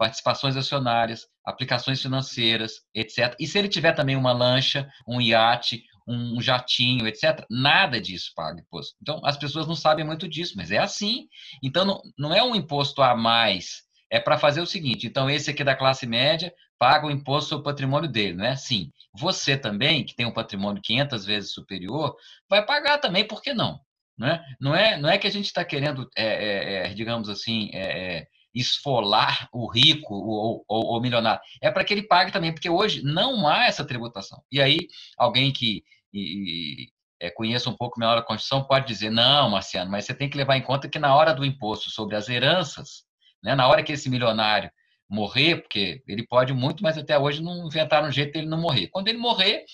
participações 0.00 0.56
acionárias, 0.56 1.26
aplicações 1.44 2.00
financeiras, 2.00 2.80
etc. 2.94 3.36
E 3.38 3.46
se 3.46 3.58
ele 3.58 3.68
tiver 3.68 3.92
também 3.92 4.16
uma 4.16 4.32
lancha, 4.32 4.90
um 5.06 5.20
iate, 5.20 5.84
um 6.10 6.40
jatinho, 6.40 7.06
etc., 7.06 7.44
nada 7.48 8.00
disso 8.00 8.32
paga 8.34 8.60
imposto. 8.60 8.96
Então, 9.00 9.20
as 9.24 9.36
pessoas 9.36 9.66
não 9.66 9.76
sabem 9.76 10.04
muito 10.04 10.28
disso, 10.28 10.54
mas 10.56 10.70
é 10.70 10.78
assim. 10.78 11.26
Então, 11.62 11.84
não, 11.84 12.02
não 12.18 12.34
é 12.34 12.42
um 12.42 12.54
imposto 12.54 13.02
a 13.02 13.14
mais, 13.14 13.82
é 14.10 14.18
para 14.18 14.38
fazer 14.38 14.60
o 14.60 14.66
seguinte: 14.66 15.06
então, 15.06 15.30
esse 15.30 15.50
aqui 15.50 15.62
da 15.62 15.76
classe 15.76 16.06
média 16.06 16.52
paga 16.78 17.06
o 17.06 17.10
imposto 17.10 17.50
sobre 17.50 17.60
o 17.60 17.64
patrimônio 17.64 18.10
dele, 18.10 18.34
não 18.34 18.44
é 18.44 18.50
assim? 18.50 18.90
Você 19.18 19.56
também, 19.56 20.04
que 20.04 20.14
tem 20.14 20.26
um 20.26 20.32
patrimônio 20.32 20.82
500 20.82 21.24
vezes 21.24 21.52
superior, 21.52 22.16
vai 22.48 22.64
pagar 22.64 22.98
também, 22.98 23.26
por 23.26 23.42
que 23.42 23.52
não? 23.52 23.78
Não 24.16 24.28
é, 24.74 24.98
não 25.00 25.08
é, 25.08 25.14
é 25.14 25.18
que 25.18 25.26
a 25.26 25.30
gente 25.30 25.46
está 25.46 25.64
querendo, 25.64 26.08
é, 26.14 26.24
é, 26.24 26.86
é, 26.86 26.94
digamos 26.94 27.30
assim, 27.30 27.70
é, 27.72 28.18
é, 28.18 28.26
esfolar 28.54 29.48
o 29.52 29.66
rico 29.66 30.14
ou, 30.14 30.64
ou 30.68 31.00
milionário. 31.00 31.40
É 31.62 31.70
para 31.70 31.84
que 31.84 31.94
ele 31.94 32.02
pague 32.02 32.30
também, 32.30 32.52
porque 32.52 32.68
hoje 32.68 33.02
não 33.02 33.48
há 33.48 33.64
essa 33.64 33.84
tributação. 33.84 34.42
E 34.52 34.60
aí, 34.60 34.78
alguém 35.16 35.50
que 35.52 35.82
e, 36.12 36.88
é, 37.20 37.30
conheça 37.30 37.68
um 37.68 37.76
pouco 37.76 38.00
melhor 38.00 38.16
a 38.16 38.22
Constituição 38.22 38.64
pode 38.64 38.86
dizer: 38.86 39.10
não, 39.10 39.50
Marciano, 39.50 39.90
mas 39.90 40.06
você 40.06 40.14
tem 40.14 40.28
que 40.28 40.36
levar 40.36 40.56
em 40.56 40.62
conta 40.62 40.88
que 40.88 40.98
na 40.98 41.14
hora 41.14 41.34
do 41.34 41.44
imposto 41.44 41.90
sobre 41.90 42.16
as 42.16 42.28
heranças, 42.28 43.04
né, 43.42 43.54
na 43.54 43.68
hora 43.68 43.82
que 43.82 43.92
esse 43.92 44.08
milionário 44.08 44.70
morrer, 45.08 45.56
porque 45.56 46.02
ele 46.06 46.26
pode 46.26 46.52
muito, 46.52 46.82
mas 46.82 46.96
até 46.96 47.18
hoje 47.18 47.42
não 47.42 47.66
inventaram 47.66 48.08
um 48.08 48.12
jeito 48.12 48.32
dele 48.32 48.46
não 48.46 48.60
morrer. 48.60 48.86
Quando 48.88 49.08
ele 49.08 49.18
morrer, 49.18 49.64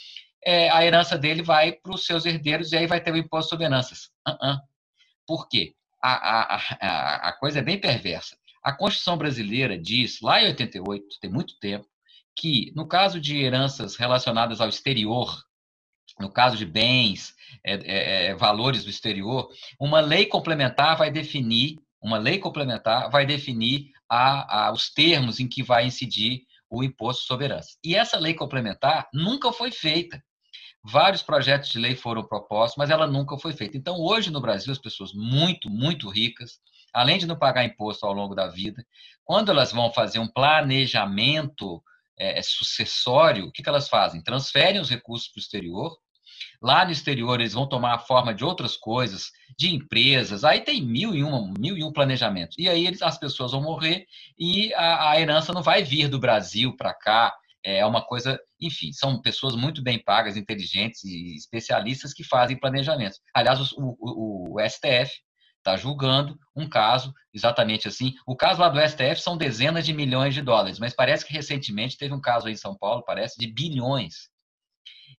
é, 0.45 0.71
a 0.71 0.85
herança 0.85 1.19
dele 1.19 1.43
vai 1.43 1.73
para 1.73 1.95
os 1.95 2.07
seus 2.07 2.25
herdeiros 2.25 2.73
e 2.73 2.77
aí 2.77 2.87
vai 2.87 3.03
ter 3.03 3.13
o 3.13 3.17
imposto 3.17 3.51
sobre 3.51 3.67
heranças. 3.67 4.11
Uh 4.27 4.33
-uh. 4.33 4.59
Por 5.27 5.49
quê? 5.49 5.75
A, 6.03 6.13
a, 6.13 6.57
a, 6.81 7.29
a 7.29 7.33
coisa 7.35 7.59
é 7.59 7.63
bem 7.63 7.79
perversa. 7.79 8.37
A 8.63 8.73
Constituição 8.73 9.19
brasileira 9.19 9.79
diz, 9.79 10.21
lá 10.21 10.43
em 10.43 10.47
88, 10.47 11.05
tem 11.21 11.31
muito 11.31 11.59
tempo, 11.59 11.87
que 12.35 12.73
no 12.75 12.87
caso 12.87 13.21
de 13.21 13.37
heranças 13.37 13.97
relacionadas 13.97 14.61
ao 14.61 14.69
exterior, 14.69 15.46
no 16.19 16.31
caso 16.31 16.57
de 16.57 16.65
bens, 16.65 17.35
é, 17.65 17.75
é, 17.75 18.27
é, 18.27 18.35
valores 18.35 18.85
do 18.85 18.91
exterior, 18.91 19.49
uma 19.79 20.01
lei 20.01 20.27
complementar 20.27 20.97
vai 20.97 21.11
definir, 21.11 21.79
uma 22.01 22.19
lei 22.19 22.39
complementar 22.39 23.11
vai 23.11 23.27
definir 23.27 23.91
a, 24.09 24.67
a, 24.67 24.73
os 24.73 24.91
termos 24.91 25.41
em 25.41 25.49
que 25.49 25.63
vai 25.63 25.87
incidir 25.87 26.43
o 26.71 26.83
imposto 26.83 27.25
sobre 27.25 27.47
herança. 27.47 27.77
E 27.85 27.95
essa 27.95 28.19
lei 28.19 28.35
complementar 28.35 29.09
nunca 29.13 29.53
foi 29.53 29.71
feita. 29.71 30.23
Vários 30.83 31.23
projetos 31.23 31.69
de 31.71 31.79
lei 31.79 31.97
foram 31.97 32.27
propostos, 32.27 32.77
mas 32.79 32.91
ela 32.91 33.07
nunca 33.07 33.37
foi 33.39 33.53
feita. 33.53 33.77
Então, 33.77 33.97
hoje 33.99 34.31
no 34.31 34.41
Brasil, 34.41 34.73
as 34.73 34.79
pessoas 34.79 35.13
muito, 35.13 35.69
muito 35.69 36.09
ricas, 36.09 36.61
além 36.93 37.19
de 37.19 37.27
não 37.27 37.37
pagar 37.37 37.65
imposto 37.65 38.07
ao 38.07 38.13
longo 38.13 38.35
da 38.35 38.47
vida, 38.47 38.85
quando 39.25 39.51
elas 39.51 39.73
vão 39.73 39.93
fazer 39.93 40.19
um 40.21 40.29
planejamento 40.29 41.83
é, 42.19 42.41
sucessório, 42.43 43.47
o 43.47 43.53
que, 43.53 43.63
que 43.63 43.69
elas 43.69 43.89
fazem? 43.89 44.23
Transferem 44.23 44.81
os 44.81 44.89
recursos 44.89 45.29
para 45.29 45.39
o 45.39 45.43
exterior. 45.43 45.97
Lá 46.63 46.85
no 46.85 46.93
exterior, 46.93 47.41
eles 47.41 47.53
vão 47.53 47.69
tomar 47.69 47.95
a 47.95 47.99
forma 47.99 48.35
de 48.35 48.45
outras 48.45 48.77
coisas, 48.77 49.31
de 49.59 49.75
empresas. 49.75 50.45
Aí 50.45 50.61
tem 50.61 50.83
mil 50.83 51.15
e, 51.15 51.23
uma, 51.23 51.53
mil 51.59 51.77
e 51.77 51.85
um 51.85 51.93
planejamentos. 51.93 52.57
E 52.59 52.69
aí 52.69 52.87
eles, 52.87 53.03
as 53.03 53.19
pessoas 53.19 53.53
vão 53.53 53.63
morrer 53.63 54.07
e 54.39 54.73
a, 54.75 55.11
a 55.11 55.21
herança 55.21 55.53
não 55.53 55.63
vai 55.63 55.83
vir 55.83 56.09
do 56.09 56.19
Brasil 56.19 56.77
para 56.77 56.95
cá. 56.95 57.35
É 57.65 57.85
uma 57.85 58.01
coisa, 58.01 58.39
enfim, 58.61 58.93
são 58.93 59.21
pessoas 59.21 59.57
muito 59.57 59.83
bem 59.83 60.03
pagas, 60.03 60.37
inteligentes 60.37 61.03
e 61.05 61.35
especialistas 61.35 62.15
que 62.15 62.23
fazem 62.23 62.59
planejamentos. 62.59 63.21
Aliás, 63.35 63.73
o, 63.73 63.97
o, 63.99 64.55
o 64.57 64.69
STF 64.69 65.11
está 65.67 65.77
julgando 65.77 66.39
um 66.55 66.69
caso 66.69 67.13
exatamente 67.35 67.89
assim. 67.89 68.15
O 68.25 68.37
caso 68.37 68.61
lá 68.61 68.69
do 68.69 68.81
STF 68.81 69.21
são 69.21 69.37
dezenas 69.37 69.85
de 69.85 69.93
milhões 69.93 70.33
de 70.33 70.41
dólares, 70.41 70.79
mas 70.79 70.95
parece 70.95 71.27
que 71.27 71.33
recentemente 71.33 71.99
teve 71.99 72.15
um 72.15 72.21
caso 72.21 72.47
aí 72.47 72.53
em 72.53 72.57
São 72.57 72.77
Paulo, 72.77 73.03
parece, 73.05 73.37
de 73.37 73.49
bilhões. 73.49 74.31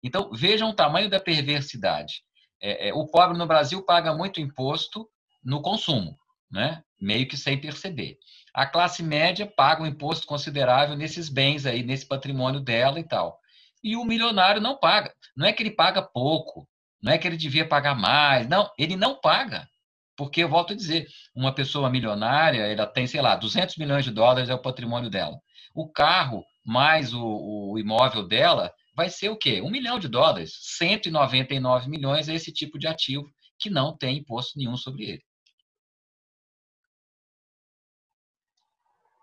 Então, 0.04 0.32
vejam 0.32 0.70
o 0.70 0.74
tamanho 0.76 1.10
da 1.10 1.20
perversidade. 1.20 2.24
É, 2.62 2.90
é, 2.90 2.94
o 2.94 3.08
pobre 3.08 3.38
no 3.38 3.48
Brasil 3.48 3.84
paga 3.84 4.14
muito 4.14 4.42
imposto 4.42 5.08
no 5.44 5.62
consumo, 5.62 6.18
né? 6.52 6.84
meio 7.00 7.28
que 7.28 7.38
sem 7.38 7.60
perceber. 7.60 8.18
A 8.54 8.66
classe 8.66 9.04
média 9.04 9.46
paga 9.46 9.84
um 9.84 9.88
imposto 9.88 10.26
considerável 10.26 10.96
nesses 10.96 11.30
bens 11.30 11.66
aí, 11.66 11.84
nesse 11.84 12.06
patrimônio 12.08 12.60
dela 12.60 13.00
e 13.00 13.04
tal. 13.04 13.40
E 13.84 13.96
o 13.96 14.04
milionário 14.04 14.60
não 14.60 14.78
paga. 14.78 15.14
Não 15.36 15.46
é 15.46 15.54
que 15.54 15.62
ele 15.62 15.72
paga 15.72 16.02
pouco, 16.02 16.68
não 17.02 17.12
é 17.12 17.18
que 17.18 17.28
ele 17.28 17.38
devia 17.38 17.68
pagar 17.68 17.96
mais, 17.96 18.48
não, 18.48 18.70
ele 18.78 18.96
não 18.96 19.20
paga. 19.20 19.68
Porque, 20.16 20.44
eu 20.44 20.50
volto 20.50 20.74
a 20.74 20.76
dizer, 20.76 21.08
uma 21.36 21.54
pessoa 21.54 21.92
milionária, 21.92 22.64
ela 22.64 22.88
tem, 22.88 23.06
sei 23.06 23.22
lá, 23.22 23.36
200 23.36 23.78
milhões 23.78 24.04
de 24.04 24.10
dólares 24.10 24.50
é 24.50 24.54
o 24.54 24.62
patrimônio 24.62 25.12
dela. 25.12 25.40
O 25.76 25.88
carro 25.88 26.44
mais 26.66 27.14
o, 27.14 27.24
o 27.24 27.80
imóvel 27.80 28.28
dela 28.28 28.74
vai 28.98 29.10
ser 29.10 29.30
o 29.30 29.38
quê? 29.38 29.62
Um 29.62 29.70
milhão 29.70 30.00
de 30.00 30.08
dólares. 30.08 30.58
199 30.78 31.88
milhões 31.88 32.28
é 32.28 32.34
esse 32.34 32.52
tipo 32.52 32.80
de 32.80 32.88
ativo 32.88 33.32
que 33.60 33.70
não 33.70 33.96
tem 33.96 34.18
imposto 34.18 34.58
nenhum 34.58 34.76
sobre 34.76 35.04
ele. 35.04 35.24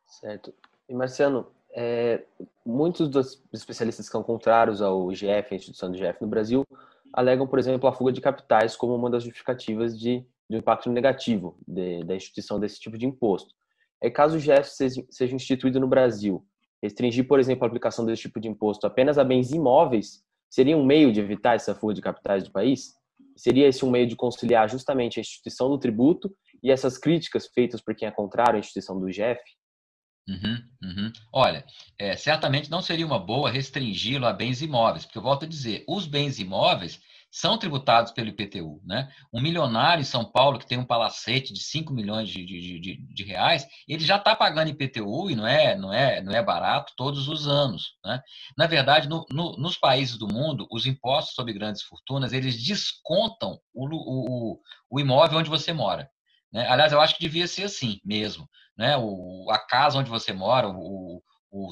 Certo. 0.06 0.54
E, 0.88 0.94
Marciano, 0.94 1.52
é, 1.72 2.24
muitos 2.64 3.08
dos 3.08 3.42
especialistas 3.52 4.06
que 4.06 4.12
são 4.12 4.22
contrários 4.22 4.80
ao 4.80 5.10
IGF, 5.10 5.52
a 5.52 5.56
instituição 5.56 5.90
do 5.90 5.96
IGF 5.98 6.22
no 6.22 6.28
Brasil, 6.28 6.64
alegam, 7.12 7.46
por 7.46 7.58
exemplo, 7.58 7.88
a 7.88 7.92
fuga 7.92 8.12
de 8.12 8.20
capitais 8.20 8.76
como 8.76 8.94
uma 8.94 9.10
das 9.10 9.24
justificativas 9.24 9.98
de 9.98 10.24
do 10.48 10.58
impacto 10.58 10.90
negativo 10.90 11.56
de, 11.66 12.04
da 12.04 12.14
instituição 12.14 12.60
desse 12.60 12.78
tipo 12.78 12.98
de 12.98 13.06
imposto. 13.06 13.54
É 14.00 14.10
caso 14.10 14.36
o 14.36 14.38
GF 14.38 14.64
seja, 14.64 15.04
seja 15.08 15.34
instituído 15.34 15.80
no 15.80 15.88
Brasil, 15.88 16.46
restringir, 16.84 17.26
por 17.26 17.40
exemplo, 17.40 17.64
a 17.64 17.66
aplicação 17.66 18.04
desse 18.04 18.22
tipo 18.22 18.38
de 18.38 18.46
imposto 18.46 18.86
apenas 18.86 19.16
a 19.16 19.24
bens 19.24 19.50
imóveis, 19.50 20.22
seria 20.50 20.76
um 20.76 20.84
meio 20.84 21.10
de 21.10 21.18
evitar 21.18 21.54
essa 21.54 21.74
fuga 21.74 21.94
de 21.94 22.02
capitais 22.02 22.44
do 22.44 22.52
país? 22.52 22.92
Seria 23.36 23.66
esse 23.66 23.84
um 23.84 23.90
meio 23.90 24.06
de 24.06 24.14
conciliar 24.14 24.68
justamente 24.68 25.18
a 25.18 25.22
instituição 25.22 25.70
do 25.70 25.78
tributo 25.78 26.30
e 26.62 26.70
essas 26.70 26.98
críticas 26.98 27.46
feitas 27.46 27.80
por 27.80 27.94
quem 27.94 28.06
é 28.06 28.10
contrário 28.10 28.56
à 28.56 28.58
instituição 28.58 29.00
do 29.00 29.08
IGF? 29.08 29.40
Uhum, 30.28 30.56
uhum. 30.82 31.12
Olha, 31.32 31.64
é, 31.98 32.16
certamente 32.16 32.70
não 32.70 32.80
seria 32.80 33.06
uma 33.06 33.18
boa 33.18 33.50
restringi-lo 33.50 34.26
a 34.26 34.32
bens 34.32 34.62
imóveis, 34.62 35.04
porque 35.04 35.18
eu 35.18 35.22
volto 35.22 35.44
a 35.44 35.48
dizer, 35.48 35.84
os 35.88 36.06
bens 36.06 36.38
imóveis 36.38 37.00
são 37.34 37.58
tributados 37.58 38.12
pelo 38.12 38.28
IPTU. 38.28 38.80
Né? 38.84 39.12
Um 39.32 39.40
milionário 39.40 40.00
em 40.00 40.04
São 40.04 40.24
Paulo 40.24 40.56
que 40.56 40.68
tem 40.68 40.78
um 40.78 40.84
palacete 40.84 41.52
de 41.52 41.58
5 41.58 41.92
milhões 41.92 42.28
de, 42.28 42.46
de, 42.46 42.78
de, 42.78 42.96
de 42.96 43.24
reais, 43.24 43.66
ele 43.88 44.04
já 44.04 44.18
está 44.18 44.36
pagando 44.36 44.70
IPTU 44.70 45.28
e 45.28 45.34
não 45.34 45.44
é, 45.44 45.76
não, 45.76 45.92
é, 45.92 46.22
não 46.22 46.32
é 46.32 46.40
barato 46.40 46.92
todos 46.96 47.26
os 47.26 47.48
anos. 47.48 47.96
Né? 48.04 48.22
Na 48.56 48.68
verdade, 48.68 49.08
no, 49.08 49.26
no, 49.32 49.56
nos 49.56 49.76
países 49.76 50.16
do 50.16 50.28
mundo, 50.28 50.68
os 50.70 50.86
impostos 50.86 51.34
sobre 51.34 51.52
grandes 51.52 51.82
fortunas, 51.82 52.32
eles 52.32 52.62
descontam 52.62 53.58
o, 53.74 53.88
o, 53.88 54.60
o 54.88 55.00
imóvel 55.00 55.40
onde 55.40 55.50
você 55.50 55.72
mora. 55.72 56.08
Né? 56.52 56.68
Aliás, 56.68 56.92
eu 56.92 57.00
acho 57.00 57.16
que 57.16 57.22
devia 57.22 57.48
ser 57.48 57.64
assim 57.64 57.98
mesmo. 58.04 58.48
Né? 58.78 58.96
O, 58.96 59.50
a 59.50 59.58
casa 59.58 59.98
onde 59.98 60.08
você 60.08 60.32
mora, 60.32 60.68
o, 60.68 61.20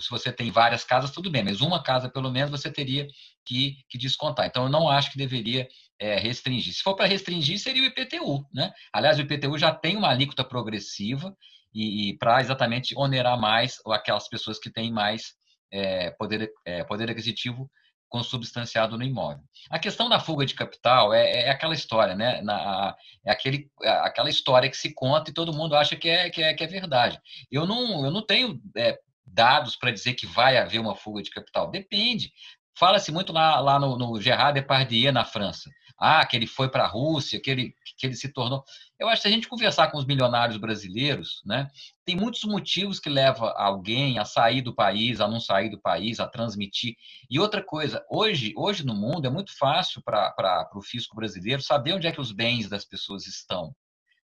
se 0.00 0.10
você 0.10 0.32
tem 0.32 0.50
várias 0.50 0.84
casas, 0.84 1.10
tudo 1.10 1.30
bem, 1.30 1.42
mas 1.42 1.60
uma 1.60 1.82
casa 1.82 2.08
pelo 2.08 2.30
menos 2.30 2.50
você 2.50 2.70
teria 2.70 3.06
que, 3.44 3.76
que 3.88 3.98
descontar. 3.98 4.46
Então, 4.46 4.64
eu 4.64 4.68
não 4.68 4.88
acho 4.88 5.10
que 5.10 5.18
deveria 5.18 5.68
é, 5.98 6.16
restringir. 6.18 6.72
Se 6.72 6.82
for 6.82 6.94
para 6.94 7.06
restringir, 7.06 7.58
seria 7.58 7.82
o 7.82 7.86
IPTU. 7.86 8.46
Né? 8.52 8.72
Aliás, 8.92 9.18
o 9.18 9.22
IPTU 9.22 9.58
já 9.58 9.74
tem 9.74 9.96
uma 9.96 10.10
alíquota 10.10 10.44
progressiva 10.44 11.36
e, 11.74 12.10
e 12.10 12.18
para 12.18 12.40
exatamente 12.40 12.94
onerar 12.96 13.38
mais 13.38 13.78
aquelas 13.86 14.28
pessoas 14.28 14.58
que 14.58 14.70
têm 14.70 14.92
mais 14.92 15.34
é, 15.72 16.10
poder, 16.12 16.50
é, 16.64 16.84
poder 16.84 17.10
aquisitivo 17.10 17.70
consubstanciado 18.08 18.98
no 18.98 19.04
imóvel. 19.04 19.42
A 19.70 19.78
questão 19.78 20.06
da 20.06 20.20
fuga 20.20 20.44
de 20.44 20.54
capital 20.54 21.14
é, 21.14 21.44
é 21.44 21.50
aquela 21.50 21.72
história, 21.72 22.14
né? 22.14 22.42
Na, 22.42 22.94
é 23.24 23.32
aquele, 23.32 23.70
aquela 23.80 24.28
história 24.28 24.68
que 24.68 24.76
se 24.76 24.92
conta 24.92 25.30
e 25.30 25.34
todo 25.34 25.54
mundo 25.54 25.74
acha 25.74 25.96
que 25.96 26.10
é, 26.10 26.28
que 26.28 26.42
é, 26.42 26.52
que 26.52 26.62
é 26.62 26.66
verdade. 26.66 27.18
Eu 27.50 27.66
não, 27.66 28.04
eu 28.04 28.10
não 28.10 28.20
tenho 28.20 28.60
é, 28.76 28.98
dados 29.26 29.76
para 29.76 29.90
dizer 29.90 30.14
que 30.14 30.26
vai 30.26 30.56
haver 30.56 30.80
uma 30.80 30.94
fuga 30.94 31.22
de 31.22 31.30
capital. 31.30 31.70
Depende. 31.70 32.32
Fala-se 32.78 33.12
muito 33.12 33.32
lá, 33.32 33.60
lá 33.60 33.78
no, 33.78 33.96
no 33.96 34.20
Gerard 34.20 34.58
Depardieu, 34.58 35.12
na 35.12 35.24
França. 35.24 35.70
Ah, 35.98 36.26
que 36.26 36.36
ele 36.36 36.46
foi 36.46 36.68
para 36.68 36.84
a 36.84 36.88
Rússia, 36.88 37.40
que 37.40 37.50
ele, 37.50 37.74
que 37.96 38.06
ele 38.06 38.16
se 38.16 38.32
tornou. 38.32 38.64
Eu 38.98 39.08
acho 39.08 39.22
que 39.22 39.22
se 39.22 39.28
a 39.28 39.30
gente 39.30 39.46
conversar 39.46 39.88
com 39.88 39.98
os 39.98 40.04
milionários 40.04 40.56
brasileiros, 40.56 41.40
né, 41.44 41.68
tem 42.04 42.16
muitos 42.16 42.42
motivos 42.44 42.98
que 42.98 43.08
levam 43.08 43.52
alguém 43.56 44.18
a 44.18 44.24
sair 44.24 44.62
do 44.62 44.74
país, 44.74 45.20
a 45.20 45.28
não 45.28 45.38
sair 45.38 45.68
do 45.68 45.80
país, 45.80 46.18
a 46.18 46.26
transmitir. 46.26 46.96
E 47.30 47.38
outra 47.38 47.62
coisa, 47.62 48.04
hoje, 48.10 48.52
hoje 48.56 48.84
no 48.84 48.94
mundo 48.94 49.26
é 49.26 49.30
muito 49.30 49.56
fácil 49.56 50.02
para 50.02 50.68
o 50.74 50.82
fisco 50.82 51.14
brasileiro 51.14 51.62
saber 51.62 51.92
onde 51.92 52.08
é 52.08 52.12
que 52.12 52.20
os 52.20 52.32
bens 52.32 52.68
das 52.68 52.84
pessoas 52.84 53.26
estão. 53.26 53.72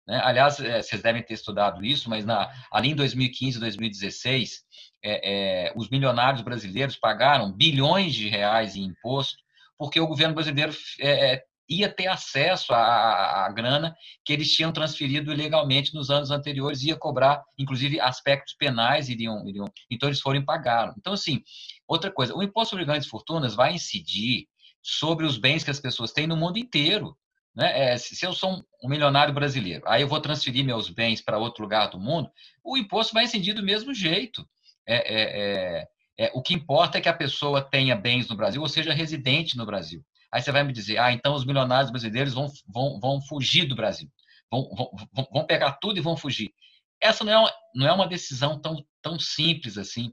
Né? 0.06 0.20
Aliás, 0.22 0.60
é, 0.60 0.82
vocês 0.82 1.02
devem 1.02 1.22
ter 1.22 1.34
estudado 1.34 1.84
isso, 1.84 2.10
mas 2.10 2.24
na, 2.24 2.50
ali 2.70 2.90
em 2.90 2.94
2015 2.94 3.58
2016, 3.58 4.62
é, 5.02 5.68
é, 5.68 5.72
os 5.76 5.88
milionários 5.88 6.42
brasileiros 6.42 6.96
pagaram 6.96 7.52
bilhões 7.52 8.14
de 8.14 8.28
reais 8.28 8.76
em 8.76 8.84
imposto 8.84 9.44
porque 9.78 10.00
o 10.00 10.06
governo 10.06 10.34
brasileiro 10.34 10.72
é, 11.00 11.34
é 11.34 11.44
ia 11.68 11.88
ter 11.88 12.06
acesso 12.06 12.74
à, 12.74 13.46
à, 13.46 13.52
grana 13.52 13.96
que 14.24 14.32
eles 14.32 14.52
tinham 14.52 14.72
transferido 14.72 15.32
ilegalmente 15.32 15.94
nos 15.94 16.10
anos 16.10 16.30
anteriores, 16.30 16.82
ia 16.82 16.96
cobrar, 16.96 17.42
inclusive, 17.58 17.98
aspectos 17.98 18.54
penais 18.54 19.08
iriam, 19.08 19.48
iriam 19.48 19.66
então 19.90 20.08
eles 20.08 20.20
foram 20.20 20.40
e 20.40 20.44
pagaram. 20.44 20.94
Então, 20.98 21.14
assim, 21.14 21.42
outra 21.88 22.10
coisa, 22.10 22.34
o 22.34 22.42
imposto 22.42 22.70
sobre 22.70 22.84
grandes 22.84 23.08
fortunas 23.08 23.54
vai 23.54 23.74
incidir 23.74 24.46
sobre 24.82 25.24
os 25.24 25.38
bens 25.38 25.64
que 25.64 25.70
as 25.70 25.80
pessoas 25.80 26.12
têm 26.12 26.26
no 26.26 26.36
mundo 26.36 26.58
inteiro. 26.58 27.16
Né? 27.54 27.92
É, 27.92 27.96
se 27.96 28.24
eu 28.24 28.32
sou 28.32 28.64
um 28.82 28.88
milionário 28.88 29.32
brasileiro, 29.32 29.84
aí 29.86 30.02
eu 30.02 30.08
vou 30.08 30.20
transferir 30.20 30.64
meus 30.64 30.88
bens 30.88 31.20
para 31.20 31.38
outro 31.38 31.62
lugar 31.62 31.88
do 31.88 32.00
mundo, 32.00 32.30
o 32.64 32.76
imposto 32.76 33.14
vai 33.14 33.24
incidir 33.24 33.54
do 33.54 33.62
mesmo 33.62 33.94
jeito. 33.94 34.46
É, 34.86 34.96
é, 34.96 35.84
é, 36.18 36.26
é 36.26 36.32
o 36.34 36.42
que 36.42 36.54
importa 36.54 36.98
é 36.98 37.00
que 37.00 37.08
a 37.08 37.14
pessoa 37.14 37.62
tenha 37.62 37.96
bens 37.96 38.28
no 38.28 38.36
Brasil, 38.36 38.60
ou 38.60 38.68
seja, 38.68 38.92
residente 38.92 39.56
no 39.56 39.64
Brasil. 39.64 40.04
Aí 40.32 40.42
você 40.42 40.50
vai 40.50 40.64
me 40.64 40.72
dizer, 40.72 40.98
ah, 40.98 41.12
então 41.12 41.34
os 41.34 41.44
milionários 41.44 41.92
brasileiros 41.92 42.34
vão, 42.34 42.48
vão, 42.66 42.98
vão 42.98 43.22
fugir 43.22 43.66
do 43.66 43.76
Brasil. 43.76 44.10
Vão, 44.50 44.68
vão, 44.74 45.28
vão 45.32 45.46
pegar 45.46 45.72
tudo 45.74 45.98
e 45.98 46.02
vão 46.02 46.16
fugir. 46.16 46.52
Essa 47.00 47.22
não 47.22 47.32
é 47.32 47.38
uma, 47.38 47.52
não 47.74 47.86
é 47.86 47.92
uma 47.92 48.08
decisão 48.08 48.60
tão, 48.60 48.84
tão 49.00 49.18
simples 49.18 49.78
assim. 49.78 50.12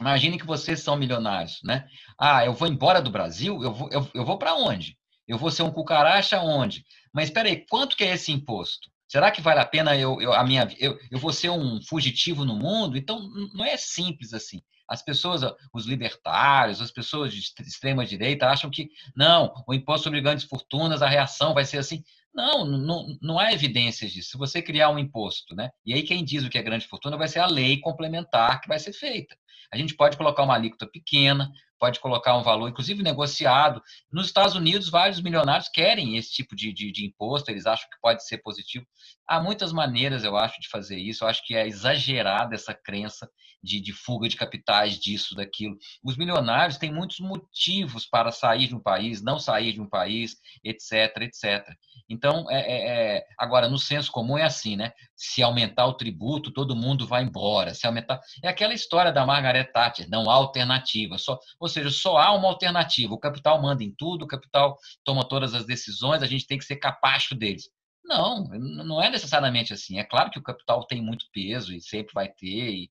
Imagine 0.00 0.38
que 0.38 0.46
vocês 0.46 0.80
são 0.80 0.96
milionários, 0.96 1.60
né? 1.62 1.86
Ah, 2.18 2.44
eu 2.44 2.54
vou 2.54 2.66
embora 2.66 3.02
do 3.02 3.10
Brasil? 3.10 3.62
Eu 3.62 3.74
vou, 3.74 3.90
eu, 3.90 4.10
eu 4.14 4.24
vou 4.24 4.38
para 4.38 4.54
onde? 4.54 4.96
Eu 5.30 5.38
vou 5.38 5.50
ser 5.52 5.62
um 5.62 5.70
cucaracha 5.70 6.40
onde? 6.40 6.84
Mas 7.14 7.26
espera 7.26 7.48
aí, 7.48 7.64
quanto 7.68 7.96
que 7.96 8.02
é 8.02 8.14
esse 8.14 8.32
imposto? 8.32 8.90
Será 9.06 9.30
que 9.30 9.40
vale 9.40 9.60
a 9.60 9.64
pena 9.64 9.96
eu, 9.96 10.20
eu 10.20 10.32
a 10.32 10.42
minha 10.42 10.68
eu, 10.78 10.98
eu 11.08 11.18
vou 11.20 11.32
ser 11.32 11.50
um 11.50 11.80
fugitivo 11.82 12.44
no 12.44 12.56
mundo? 12.56 12.98
Então 12.98 13.30
não 13.54 13.64
é 13.64 13.76
simples 13.76 14.34
assim. 14.34 14.60
As 14.88 15.02
pessoas, 15.02 15.42
os 15.72 15.86
libertários, 15.86 16.80
as 16.80 16.90
pessoas 16.90 17.32
de 17.32 17.40
extrema 17.60 18.04
direita 18.04 18.48
acham 18.48 18.68
que 18.68 18.88
não, 19.14 19.54
o 19.68 19.72
imposto 19.72 20.04
sobre 20.04 20.20
grandes 20.20 20.46
fortunas, 20.46 21.00
a 21.00 21.08
reação 21.08 21.54
vai 21.54 21.64
ser 21.64 21.78
assim. 21.78 22.02
Não, 22.34 22.64
não, 22.64 23.06
não 23.22 23.38
há 23.38 23.52
evidências 23.52 24.10
disso. 24.10 24.30
Se 24.30 24.38
você 24.38 24.60
criar 24.60 24.90
um 24.90 24.98
imposto, 24.98 25.54
né? 25.54 25.70
E 25.86 25.94
aí 25.94 26.02
quem 26.02 26.24
diz 26.24 26.42
o 26.42 26.50
que 26.50 26.58
é 26.58 26.62
grande 26.62 26.88
fortuna 26.88 27.16
vai 27.16 27.28
ser 27.28 27.38
a 27.38 27.46
lei 27.46 27.78
complementar 27.78 28.60
que 28.60 28.68
vai 28.68 28.80
ser 28.80 28.92
feita. 28.92 29.36
A 29.72 29.76
gente 29.76 29.94
pode 29.94 30.16
colocar 30.16 30.42
uma 30.42 30.54
alíquota 30.54 30.88
pequena, 30.88 31.48
pode 31.80 31.98
colocar 31.98 32.36
um 32.36 32.42
valor, 32.42 32.68
inclusive 32.68 33.02
negociado. 33.02 33.82
Nos 34.12 34.26
Estados 34.26 34.54
Unidos, 34.54 34.90
vários 34.90 35.20
milionários 35.20 35.68
querem 35.68 36.16
esse 36.16 36.30
tipo 36.30 36.54
de, 36.54 36.72
de, 36.72 36.92
de, 36.92 37.06
imposto, 37.06 37.50
eles 37.50 37.66
acham 37.66 37.88
que 37.90 37.98
pode 38.00 38.24
ser 38.24 38.38
positivo. 38.38 38.86
Há 39.26 39.40
muitas 39.40 39.72
maneiras, 39.72 40.22
eu 40.22 40.36
acho, 40.36 40.60
de 40.60 40.68
fazer 40.68 40.98
isso. 40.98 41.24
Eu 41.24 41.28
acho 41.28 41.44
que 41.44 41.56
é 41.56 41.66
exagerada 41.66 42.54
essa 42.54 42.74
crença 42.74 43.28
de, 43.62 43.80
de 43.80 43.92
fuga 43.92 44.28
de 44.28 44.36
capitais, 44.36 44.98
disso, 44.98 45.34
daquilo. 45.34 45.76
Os 46.04 46.16
milionários 46.16 46.76
têm 46.76 46.92
muitos 46.92 47.18
motivos 47.20 48.06
para 48.06 48.30
sair 48.30 48.68
de 48.68 48.74
um 48.74 48.80
país, 48.80 49.22
não 49.22 49.38
sair 49.38 49.72
de 49.72 49.80
um 49.80 49.88
país, 49.88 50.36
etc, 50.62 51.16
etc. 51.22 51.66
Então, 52.08 52.50
é, 52.50 52.60
é, 52.60 53.16
é, 53.16 53.26
agora, 53.38 53.68
no 53.68 53.78
senso 53.78 54.12
comum 54.12 54.36
é 54.36 54.42
assim, 54.42 54.76
né? 54.76 54.92
Se 55.22 55.42
aumentar 55.42 55.84
o 55.86 55.92
tributo, 55.92 56.50
todo 56.50 56.74
mundo 56.74 57.06
vai 57.06 57.22
embora. 57.22 57.74
Se 57.74 57.86
aumentar. 57.86 58.18
É 58.42 58.48
aquela 58.48 58.72
história 58.72 59.12
da 59.12 59.26
Margaret 59.26 59.64
Thatcher, 59.64 60.08
não 60.08 60.30
há 60.30 60.34
alternativa. 60.34 61.18
Só, 61.18 61.38
ou 61.60 61.68
seja, 61.68 61.90
só 61.90 62.16
há 62.16 62.32
uma 62.32 62.48
alternativa. 62.48 63.12
O 63.12 63.18
capital 63.18 63.60
manda 63.60 63.84
em 63.84 63.94
tudo, 63.98 64.24
o 64.24 64.26
capital 64.26 64.78
toma 65.04 65.28
todas 65.28 65.54
as 65.54 65.66
decisões, 65.66 66.22
a 66.22 66.26
gente 66.26 66.46
tem 66.46 66.56
que 66.56 66.64
ser 66.64 66.76
capacho 66.76 67.34
deles. 67.34 67.68
Não, 68.02 68.44
não 68.44 69.02
é 69.02 69.10
necessariamente 69.10 69.74
assim. 69.74 69.98
É 69.98 70.04
claro 70.04 70.30
que 70.30 70.38
o 70.38 70.42
capital 70.42 70.86
tem 70.86 71.02
muito 71.02 71.26
peso 71.34 71.74
e 71.74 71.82
sempre 71.82 72.14
vai 72.14 72.30
ter. 72.30 72.70
E 72.70 72.90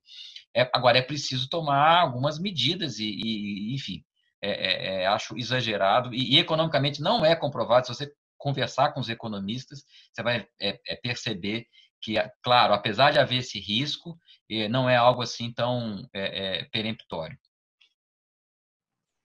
é, 0.55 0.69
agora 0.71 0.99
é 0.99 1.01
preciso 1.01 1.49
tomar 1.49 2.01
algumas 2.01 2.37
medidas 2.37 2.99
e, 2.99 3.09
e 3.09 3.73
enfim, 3.73 4.03
é, 4.39 4.51
é, 4.51 5.01
é 5.01 5.07
acho 5.07 5.35
exagerado 5.35 6.13
e, 6.13 6.35
e, 6.35 6.37
economicamente 6.37 7.01
não 7.01 7.25
é 7.25 7.35
comprovado. 7.35 7.87
Se 7.87 7.95
você 7.95 8.11
conversar 8.37 8.93
com 8.93 8.99
os 8.99 9.09
economistas, 9.09 9.83
você 10.13 10.21
vai 10.21 10.47
é, 10.61 10.79
é 10.87 10.95
perceber 10.95 11.65
que, 12.01 12.15
claro, 12.41 12.73
apesar 12.73 13.11
de 13.11 13.19
haver 13.19 13.39
esse 13.39 13.59
risco, 13.59 14.17
não 14.69 14.89
é 14.89 14.95
algo 14.95 15.21
assim 15.21 15.51
tão 15.51 16.07
peremptório. 16.71 17.37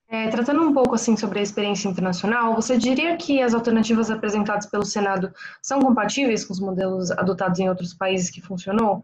É, 0.09 0.29
tratando 0.29 0.63
um 0.63 0.73
pouco 0.73 0.95
assim 0.95 1.17
sobre 1.17 1.41
a 1.41 1.43
experiência 1.43 1.89
internacional, 1.89 2.55
você 2.55 2.77
diria 2.77 3.17
que 3.17 3.41
as 3.41 3.55
alternativas 3.55 4.11
apresentadas 4.11 4.67
pelo 4.67 4.85
Senado 4.85 5.33
são 5.63 5.81
compatíveis 5.81 6.45
com 6.45 6.53
os 6.53 6.61
modelos 6.61 7.11
adotados 7.11 7.59
em 7.59 7.69
outros 7.69 7.95
países 7.95 8.31
que 8.31 8.41
funcionou? 8.41 9.03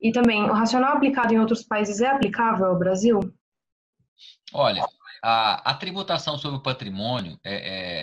E 0.00 0.12
também, 0.12 0.42
o 0.42 0.52
racional 0.52 0.96
aplicado 0.96 1.32
em 1.32 1.38
outros 1.38 1.62
países 1.62 2.00
é 2.00 2.08
aplicável 2.08 2.66
ao 2.66 2.78
Brasil? 2.78 3.20
Olha, 4.52 4.84
a, 5.22 5.70
a 5.70 5.74
tributação 5.74 6.36
sobre 6.36 6.58
o 6.58 6.62
patrimônio 6.62 7.38
é, 7.44 7.54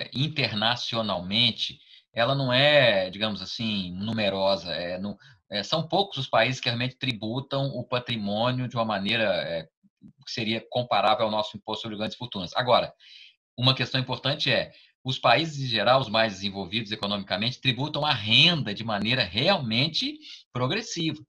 é, 0.06 0.10
internacionalmente, 0.13 1.80
ela 2.17 2.34
não 2.34 2.51
é, 2.51 3.12
digamos 3.12 3.43
assim, 3.43 3.91
numerosa. 3.91 4.71
É, 4.71 4.97
não, 4.97 5.15
é, 5.51 5.62
são 5.62 5.88
poucos 5.88 6.17
os 6.17 6.27
países 6.27 6.60
que 6.60 6.67
realmente 6.67 6.97
tributam 6.97 7.67
o 7.67 7.84
patrimônio 7.84 8.67
de 8.67 8.75
uma 8.75 8.84
maneira 8.84 9.23
é, 9.23 9.67
que 10.25 10.32
seria 10.32 10.65
comparável 10.67 11.25
ao 11.25 11.32
nosso 11.32 11.56
imposto 11.56 11.84
sobre 11.84 11.95
grandes 11.95 12.17
fortunas. 12.17 12.56
Agora, 12.56 12.91
uma 13.56 13.75
questão 13.75 14.01
importante 14.01 14.51
é, 14.51 14.71
os 15.03 15.19
países 15.19 15.63
em 15.63 15.67
geral, 15.67 16.01
os 16.01 16.10
mais 16.10 16.34
desenvolvidos 16.34 16.91
economicamente, 16.91 17.62
tributam 17.62 18.03
a 18.03 18.13
renda 18.13 18.73
de 18.73 18.84
maneira 18.84 19.23
realmente 19.23 20.17
progressiva. 20.51 21.23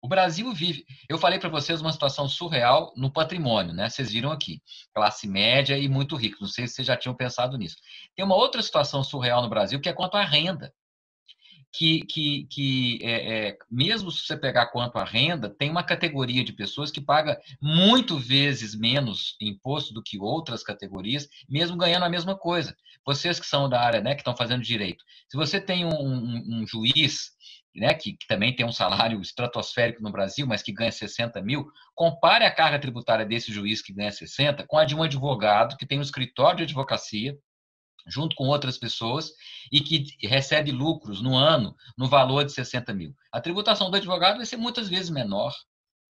O 0.00 0.08
Brasil 0.08 0.52
vive. 0.52 0.86
Eu 1.08 1.18
falei 1.18 1.38
para 1.38 1.48
vocês 1.48 1.80
uma 1.80 1.92
situação 1.92 2.28
surreal 2.28 2.92
no 2.96 3.10
patrimônio, 3.10 3.74
né? 3.74 3.88
Vocês 3.88 4.10
viram 4.12 4.30
aqui, 4.30 4.62
classe 4.94 5.26
média 5.26 5.76
e 5.76 5.88
muito 5.88 6.14
rico. 6.14 6.38
Não 6.40 6.48
sei 6.48 6.68
se 6.68 6.74
vocês 6.74 6.86
já 6.86 6.96
tinham 6.96 7.16
pensado 7.16 7.58
nisso. 7.58 7.76
Tem 8.14 8.24
uma 8.24 8.36
outra 8.36 8.62
situação 8.62 9.02
surreal 9.02 9.42
no 9.42 9.48
Brasil 9.48 9.80
que 9.80 9.88
é 9.88 9.92
quanto 9.92 10.16
à 10.16 10.24
renda. 10.24 10.72
Que, 11.70 12.00
que, 12.06 12.46
que 12.46 12.98
é, 13.02 13.48
é, 13.48 13.58
mesmo 13.70 14.10
se 14.10 14.24
você 14.24 14.36
pegar 14.36 14.68
quanto 14.68 14.96
à 14.96 15.04
renda, 15.04 15.50
tem 15.50 15.68
uma 15.68 15.82
categoria 15.82 16.42
de 16.42 16.52
pessoas 16.52 16.90
que 16.90 17.00
paga 17.00 17.38
muito 17.60 18.16
vezes 18.16 18.74
menos 18.74 19.36
imposto 19.38 19.92
do 19.92 20.02
que 20.02 20.18
outras 20.18 20.62
categorias, 20.62 21.28
mesmo 21.46 21.76
ganhando 21.76 22.04
a 22.04 22.08
mesma 22.08 22.34
coisa. 22.34 22.74
Vocês 23.04 23.38
que 23.38 23.46
são 23.46 23.68
da 23.68 23.82
área, 23.82 24.00
né, 24.00 24.14
que 24.14 24.22
estão 24.22 24.34
fazendo 24.34 24.62
direito, 24.62 25.04
se 25.28 25.36
você 25.36 25.60
tem 25.60 25.84
um, 25.84 25.90
um, 25.90 26.60
um 26.62 26.66
juiz 26.66 27.32
né, 27.74 27.94
que, 27.94 28.12
que, 28.14 28.26
também 28.26 28.54
tem 28.54 28.66
um 28.66 28.72
salário 28.72 29.20
estratosférico 29.20 30.02
no 30.02 30.10
Brasil, 30.10 30.46
mas 30.46 30.62
que 30.62 30.72
ganha 30.72 30.90
60 30.90 31.40
mil, 31.42 31.70
compare 31.94 32.44
a 32.44 32.54
carga 32.54 32.78
tributária 32.78 33.24
desse 33.24 33.52
juiz 33.52 33.82
que 33.82 33.92
ganha 33.92 34.10
60 34.10 34.66
com 34.66 34.78
a 34.78 34.84
de 34.84 34.94
um 34.94 35.02
advogado 35.02 35.76
que 35.76 35.86
tem 35.86 35.98
um 35.98 36.02
escritório 36.02 36.58
de 36.58 36.62
advocacia, 36.64 37.36
junto 38.06 38.34
com 38.34 38.44
outras 38.44 38.78
pessoas, 38.78 39.32
e 39.70 39.80
que 39.80 40.06
recebe 40.26 40.70
lucros 40.72 41.20
no 41.20 41.36
ano 41.36 41.74
no 41.96 42.08
valor 42.08 42.44
de 42.44 42.52
60 42.52 42.92
mil. 42.94 43.14
A 43.30 43.40
tributação 43.40 43.90
do 43.90 43.96
advogado 43.96 44.36
vai 44.36 44.46
ser 44.46 44.56
muitas 44.56 44.88
vezes 44.88 45.10
menor. 45.10 45.54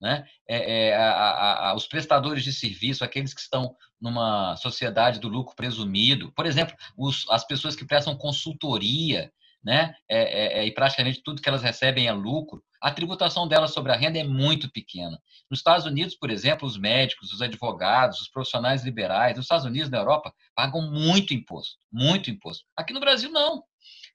Né? 0.01 0.25
É, 0.49 0.91
é, 0.91 0.97
a, 0.97 1.71
a, 1.71 1.75
os 1.75 1.89
prestadores 1.89 2.45
de 2.45 2.53
serviço, 2.53 3.03
aqueles 3.03 3.35
que 3.35 3.41
estão 3.41 3.75
numa 4.01 4.55
sociedade 4.57 5.19
do 5.19 5.27
lucro 5.27 5.57
presumido, 5.57 6.31
por 6.33 6.47
exemplo, 6.47 6.77
os, 6.97 7.29
as 7.31 7.45
pessoas 7.45 7.75
que 7.75 7.85
prestam 7.85 8.17
consultoria 8.17 9.33
né? 9.65 9.95
É, 10.09 10.19
é, 10.19 10.59
é, 10.61 10.67
e 10.67 10.73
praticamente 10.73 11.23
tudo 11.23 11.43
que 11.43 11.49
elas 11.49 11.63
recebem 11.63 12.07
é 12.07 12.13
lucro, 12.13 12.63
a 12.81 12.93
tributação 12.93 13.49
delas 13.49 13.73
sobre 13.73 13.93
a 13.93 13.97
renda 13.97 14.19
é 14.19 14.25
muito 14.25 14.71
pequena. 14.71 15.21
Nos 15.51 15.61
Estados 15.61 15.85
Unidos, 15.85 16.15
por 16.15 16.31
exemplo, 16.31 16.67
os 16.67 16.79
médicos, 16.79 17.33
os 17.33 17.43
advogados, 17.43 18.21
os 18.21 18.29
profissionais 18.29 18.85
liberais, 18.85 19.37
nos 19.37 19.45
Estados 19.45 19.65
Unidos, 19.65 19.91
na 19.91 19.99
Europa, 19.99 20.33
pagam 20.55 20.83
muito 20.91 21.35
imposto, 21.35 21.77
muito 21.93 22.31
imposto. 22.31 22.65
Aqui 22.77 22.93
no 22.93 23.01
Brasil, 23.01 23.31
não. 23.31 23.63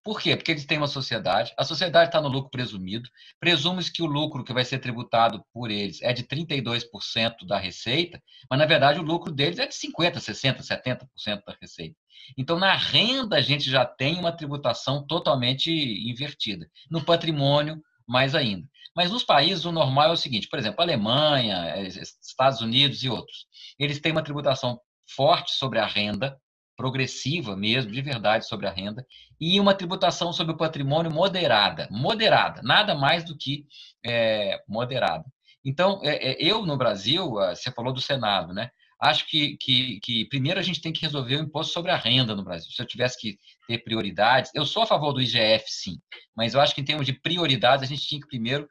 Por 0.03 0.19
quê? 0.19 0.35
Porque 0.35 0.51
eles 0.51 0.65
têm 0.65 0.77
uma 0.77 0.87
sociedade, 0.87 1.53
a 1.57 1.63
sociedade 1.63 2.09
está 2.09 2.19
no 2.19 2.27
lucro 2.27 2.51
presumido, 2.51 3.09
presume-se 3.39 3.91
que 3.91 4.03
o 4.03 4.05
lucro 4.05 4.43
que 4.43 4.53
vai 4.53 4.65
ser 4.65 4.79
tributado 4.79 5.43
por 5.53 5.71
eles 5.71 6.01
é 6.01 6.11
de 6.11 6.23
32% 6.23 7.45
da 7.47 7.57
receita, 7.57 8.21
mas 8.49 8.59
na 8.59 8.65
verdade 8.65 8.99
o 8.99 9.03
lucro 9.03 9.31
deles 9.31 9.59
é 9.59 9.65
de 9.65 9.73
50%, 9.73 10.15
60%, 10.15 10.61
70% 10.61 11.43
da 11.45 11.55
receita. 11.61 11.95
Então, 12.37 12.59
na 12.59 12.75
renda, 12.75 13.37
a 13.37 13.41
gente 13.41 13.69
já 13.69 13.85
tem 13.85 14.17
uma 14.19 14.31
tributação 14.31 15.05
totalmente 15.05 15.71
invertida. 15.71 16.69
No 16.89 17.03
patrimônio, 17.03 17.81
mais 18.07 18.35
ainda. 18.35 18.67
Mas 18.95 19.11
nos 19.11 19.23
países, 19.23 19.65
o 19.65 19.71
normal 19.71 20.09
é 20.09 20.11
o 20.11 20.17
seguinte: 20.17 20.47
por 20.47 20.59
exemplo, 20.59 20.81
Alemanha, 20.81 21.81
Estados 21.87 22.61
Unidos 22.61 23.03
e 23.03 23.09
outros, 23.09 23.47
eles 23.79 23.99
têm 23.99 24.11
uma 24.11 24.23
tributação 24.23 24.79
forte 25.15 25.51
sobre 25.53 25.79
a 25.79 25.85
renda, 25.85 26.39
progressiva 26.75 27.55
mesmo, 27.55 27.91
de 27.91 28.01
verdade, 28.01 28.47
sobre 28.47 28.67
a 28.67 28.71
renda, 28.71 29.05
e 29.39 29.59
uma 29.59 29.73
tributação 29.73 30.33
sobre 30.33 30.53
o 30.53 30.57
patrimônio 30.57 31.11
moderada. 31.11 31.87
Moderada, 31.91 32.61
nada 32.63 32.95
mais 32.95 33.23
do 33.23 33.37
que 33.37 33.65
é, 34.05 34.61
moderada. 34.67 35.25
Então, 35.65 36.01
é, 36.03 36.31
é, 36.31 36.37
eu 36.39 36.65
no 36.65 36.77
Brasil, 36.77 37.39
ah, 37.39 37.55
você 37.55 37.71
falou 37.71 37.93
do 37.93 38.01
Senado, 38.01 38.53
né? 38.53 38.69
Acho 38.99 39.27
que, 39.27 39.57
que, 39.57 39.99
que, 40.01 40.25
primeiro 40.25 40.59
a 40.59 40.63
gente 40.63 40.81
tem 40.81 40.93
que 40.93 41.01
resolver 41.01 41.35
o 41.35 41.43
imposto 41.43 41.73
sobre 41.73 41.91
a 41.91 41.97
renda 41.97 42.35
no 42.35 42.43
Brasil. 42.43 42.71
Se 42.71 42.81
eu 42.81 42.87
tivesse 42.87 43.19
que 43.19 43.37
ter 43.67 43.79
prioridades, 43.79 44.51
eu 44.55 44.65
sou 44.65 44.83
a 44.83 44.85
favor 44.85 45.11
do 45.11 45.21
IGF, 45.21 45.65
sim, 45.67 45.97
mas 46.35 46.53
eu 46.53 46.61
acho 46.61 46.73
que 46.73 46.81
em 46.81 46.85
termos 46.85 47.05
de 47.05 47.13
prioridades 47.13 47.83
a 47.83 47.87
gente 47.87 48.07
tinha 48.07 48.21
que 48.21 48.27
primeiro 48.27 48.67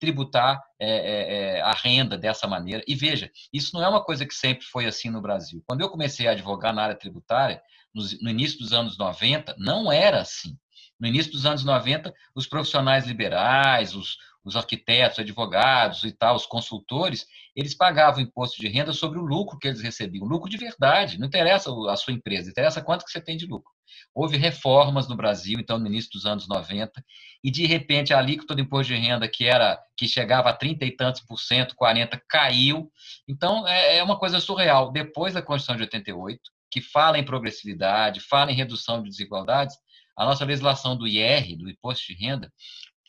tributar 0.00 0.60
é, 0.78 0.88
é, 0.88 1.34
é, 1.58 1.60
a 1.60 1.72
renda 1.72 2.16
dessa 2.16 2.46
maneira. 2.46 2.82
E 2.88 2.94
veja, 2.94 3.30
isso 3.52 3.70
não 3.74 3.84
é 3.84 3.88
uma 3.88 4.02
coisa 4.02 4.26
que 4.26 4.34
sempre 4.34 4.64
foi 4.64 4.86
assim 4.86 5.10
no 5.10 5.20
Brasil. 5.20 5.62
Quando 5.66 5.82
eu 5.82 5.90
comecei 5.90 6.26
a 6.26 6.32
advogar 6.32 6.74
na 6.74 6.82
área 6.82 6.98
tributária, 6.98 7.62
no, 7.94 8.30
início 8.30 8.58
dos 8.58 8.72
anos 8.72 8.96
90, 8.96 9.54
não 9.58 9.92
era 9.92 10.20
assim. 10.20 10.56
No 10.98 11.06
início 11.06 11.32
dos 11.32 11.46
anos 11.46 11.64
90, 11.64 12.12
os 12.34 12.46
profissionais 12.46 13.06
liberais, 13.06 13.94
os, 13.94 14.16
os 14.44 14.56
arquitetos, 14.56 15.18
advogados 15.18 16.04
e 16.04 16.12
tal, 16.12 16.34
os 16.36 16.46
consultores, 16.46 17.26
eles 17.54 17.74
pagavam 17.74 18.20
imposto 18.20 18.60
de 18.60 18.68
renda 18.68 18.92
sobre 18.92 19.18
o 19.18 19.24
lucro 19.24 19.58
que 19.58 19.68
eles 19.68 19.80
recebiam, 19.80 20.26
lucro 20.26 20.48
de 20.48 20.56
verdade, 20.56 21.18
não 21.18 21.26
interessa 21.26 21.70
a 21.88 21.96
sua 21.96 22.12
empresa, 22.12 22.50
interessa 22.50 22.82
quanto 22.82 23.04
que 23.04 23.10
você 23.10 23.20
tem 23.20 23.36
de 23.36 23.46
lucro. 23.46 23.72
Houve 24.14 24.36
reformas 24.36 25.08
no 25.08 25.16
Brasil, 25.16 25.58
então, 25.58 25.78
no 25.78 25.86
início 25.86 26.10
dos 26.12 26.26
anos 26.26 26.48
90, 26.48 27.04
e 27.42 27.50
de 27.50 27.66
repente 27.66 28.12
a 28.12 28.18
alíquota 28.18 28.54
do 28.54 28.60
imposto 28.60 28.92
de 28.92 28.98
renda, 28.98 29.28
que 29.28 29.46
era 29.46 29.78
que 29.96 30.08
chegava 30.08 30.50
a 30.50 30.52
30 30.52 30.84
e 30.84 30.90
tantos 30.90 31.20
por 31.22 31.38
cento, 31.38 31.74
40, 31.76 32.20
caiu. 32.28 32.90
Então, 33.28 33.66
é, 33.66 33.98
é 33.98 34.02
uma 34.02 34.18
coisa 34.18 34.40
surreal. 34.40 34.90
Depois 34.90 35.34
da 35.34 35.42
Constituição 35.42 35.76
de 35.76 35.82
88, 35.82 36.40
que 36.70 36.80
fala 36.80 37.18
em 37.18 37.24
progressividade, 37.24 38.20
fala 38.20 38.52
em 38.52 38.54
redução 38.54 39.02
de 39.02 39.08
desigualdades, 39.08 39.76
a 40.16 40.24
nossa 40.24 40.44
legislação 40.44 40.96
do 40.96 41.06
IR, 41.06 41.56
do 41.56 41.68
imposto 41.68 42.06
de 42.06 42.14
renda, 42.14 42.52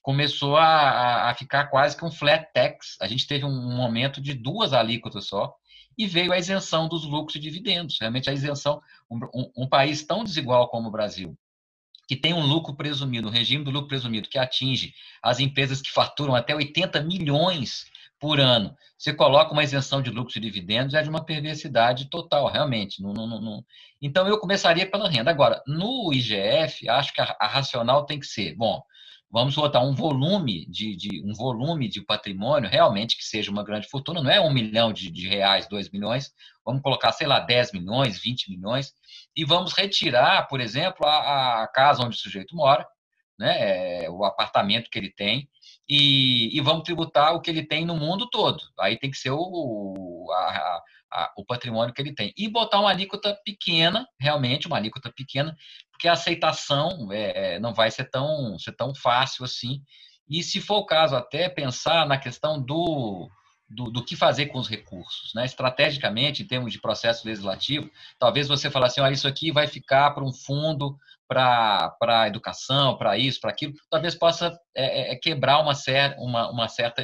começou 0.01 0.57
a, 0.57 1.29
a, 1.29 1.35
ficar 1.35 1.67
quase 1.67 1.95
que 1.95 2.03
um 2.03 2.11
flat 2.11 2.47
tax. 2.53 2.97
A 3.01 3.07
gente 3.07 3.27
teve 3.27 3.45
um 3.45 3.75
momento 3.75 4.19
de 4.21 4.33
duas 4.33 4.73
alíquotas 4.73 5.27
só 5.27 5.53
e 5.97 6.07
veio 6.07 6.31
a 6.31 6.37
isenção 6.37 6.87
dos 6.87 7.05
lucros 7.05 7.35
e 7.35 7.39
dividendos. 7.39 7.97
Realmente 7.99 8.29
a 8.29 8.33
isenção, 8.33 8.81
um, 9.09 9.19
um, 9.55 9.67
país 9.67 10.03
tão 10.03 10.23
desigual 10.23 10.69
como 10.69 10.87
o 10.87 10.91
Brasil, 10.91 11.37
que 12.07 12.15
tem 12.15 12.33
um 12.33 12.45
lucro 12.45 12.75
presumido, 12.75 13.27
um 13.27 13.31
regime 13.31 13.63
do 13.63 13.71
lucro 13.71 13.87
presumido 13.87 14.29
que 14.29 14.37
atinge 14.37 14.93
as 15.21 15.39
empresas 15.39 15.81
que 15.81 15.91
faturam 15.91 16.35
até 16.35 16.55
80 16.55 17.01
milhões 17.01 17.85
por 18.19 18.39
ano. 18.39 18.75
Você 18.97 19.13
coloca 19.13 19.51
uma 19.51 19.63
isenção 19.63 20.01
de 20.01 20.11
lucros 20.11 20.35
e 20.35 20.39
dividendos, 20.39 20.93
é 20.93 21.01
de 21.01 21.09
uma 21.09 21.25
perversidade 21.25 22.09
total, 22.09 22.47
realmente. 22.51 23.01
Não, 23.01 23.13
não, 23.13 23.27
não. 23.27 23.65
Então, 23.99 24.27
eu 24.27 24.37
começaria 24.37 24.89
pela 24.89 25.09
renda. 25.09 25.31
Agora, 25.31 25.61
no 25.65 26.13
IGF, 26.13 26.87
acho 26.87 27.11
que 27.13 27.19
a, 27.19 27.35
a 27.39 27.47
racional 27.47 28.05
tem 28.05 28.19
que 28.19 28.27
ser, 28.27 28.55
bom, 28.55 28.83
vamos 29.31 29.55
botar 29.55 29.79
um 29.81 29.95
volume 29.95 30.65
de, 30.67 30.95
de, 30.95 31.23
um 31.23 31.33
volume 31.33 31.87
de 31.87 32.01
patrimônio 32.01 32.69
realmente 32.69 33.17
que 33.17 33.23
seja 33.23 33.49
uma 33.49 33.63
grande 33.63 33.87
fortuna, 33.87 34.21
não 34.21 34.29
é 34.29 34.41
um 34.41 34.51
milhão 34.51 34.91
de, 34.91 35.09
de, 35.09 35.27
reais, 35.27 35.67
dois 35.67 35.89
milhões, 35.89 36.31
vamos 36.65 36.81
colocar, 36.81 37.11
sei 37.13 37.25
lá, 37.25 37.39
10 37.39 37.71
milhões, 37.71 38.19
20 38.19 38.49
milhões, 38.49 38.93
e 39.35 39.45
vamos 39.45 39.73
retirar, 39.73 40.47
por 40.47 40.59
exemplo, 40.59 41.07
a, 41.07 41.63
a 41.63 41.67
casa 41.67 42.03
onde 42.03 42.15
o 42.15 42.19
sujeito 42.19 42.55
mora, 42.55 42.85
né, 43.39 44.03
é, 44.03 44.09
o 44.09 44.23
apartamento 44.25 44.89
que 44.89 44.99
ele 44.99 45.11
tem, 45.11 45.49
e, 45.87 46.55
e, 46.55 46.61
vamos 46.61 46.83
tributar 46.83 47.33
o 47.33 47.41
que 47.41 47.49
ele 47.49 47.65
tem 47.65 47.85
no 47.85 47.97
mundo 47.97 48.29
todo. 48.29 48.61
Aí 48.79 48.97
tem 48.97 49.09
que 49.09 49.17
ser 49.17 49.31
o, 49.31 50.27
a, 50.31 50.81
a, 51.11 51.31
o 51.37 51.45
patrimônio 51.45 51.93
que 51.93 52.01
ele 52.01 52.13
tem. 52.13 52.33
E 52.37 52.47
botar 52.47 52.79
uma 52.79 52.89
alíquota 52.89 53.37
pequena, 53.43 54.07
realmente, 54.19 54.67
uma 54.67 54.77
alíquota 54.77 55.11
pequena, 55.11 55.55
porque 55.91 56.07
a 56.07 56.13
aceitação 56.13 57.11
é, 57.11 57.55
é, 57.55 57.59
não 57.59 57.73
vai 57.73 57.91
ser 57.91 58.09
tão, 58.09 58.57
ser 58.57 58.71
tão 58.73 58.95
fácil 58.95 59.43
assim. 59.43 59.81
E, 60.29 60.41
se 60.41 60.61
for 60.61 60.77
o 60.77 60.85
caso, 60.85 61.15
até 61.15 61.49
pensar 61.49 62.07
na 62.07 62.17
questão 62.17 62.61
do, 62.61 63.29
do, 63.69 63.91
do, 63.91 64.03
que 64.03 64.15
fazer 64.15 64.47
com 64.47 64.59
os 64.59 64.69
recursos. 64.69 65.33
Né? 65.33 65.45
Estrategicamente, 65.45 66.43
em 66.43 66.47
termos 66.47 66.71
de 66.71 66.79
processo 66.79 67.27
legislativo, 67.27 67.89
talvez 68.17 68.47
você 68.47 68.69
fale 68.69 68.85
assim, 68.85 69.01
olha, 69.01 69.13
isso 69.13 69.27
aqui 69.27 69.51
vai 69.51 69.67
ficar 69.67 70.11
para 70.11 70.23
um 70.23 70.33
fundo 70.33 70.97
para 71.27 71.95
a 72.01 72.27
educação, 72.27 72.97
para 72.97 73.17
isso, 73.17 73.39
para 73.39 73.51
aquilo, 73.51 73.73
talvez 73.89 74.13
possa 74.15 74.57
é, 74.75 75.13
é, 75.13 75.15
quebrar 75.15 75.59
uma, 75.59 75.73
cer 75.73 76.13
uma, 76.17 76.51
uma, 76.51 76.67
certa, 76.67 77.01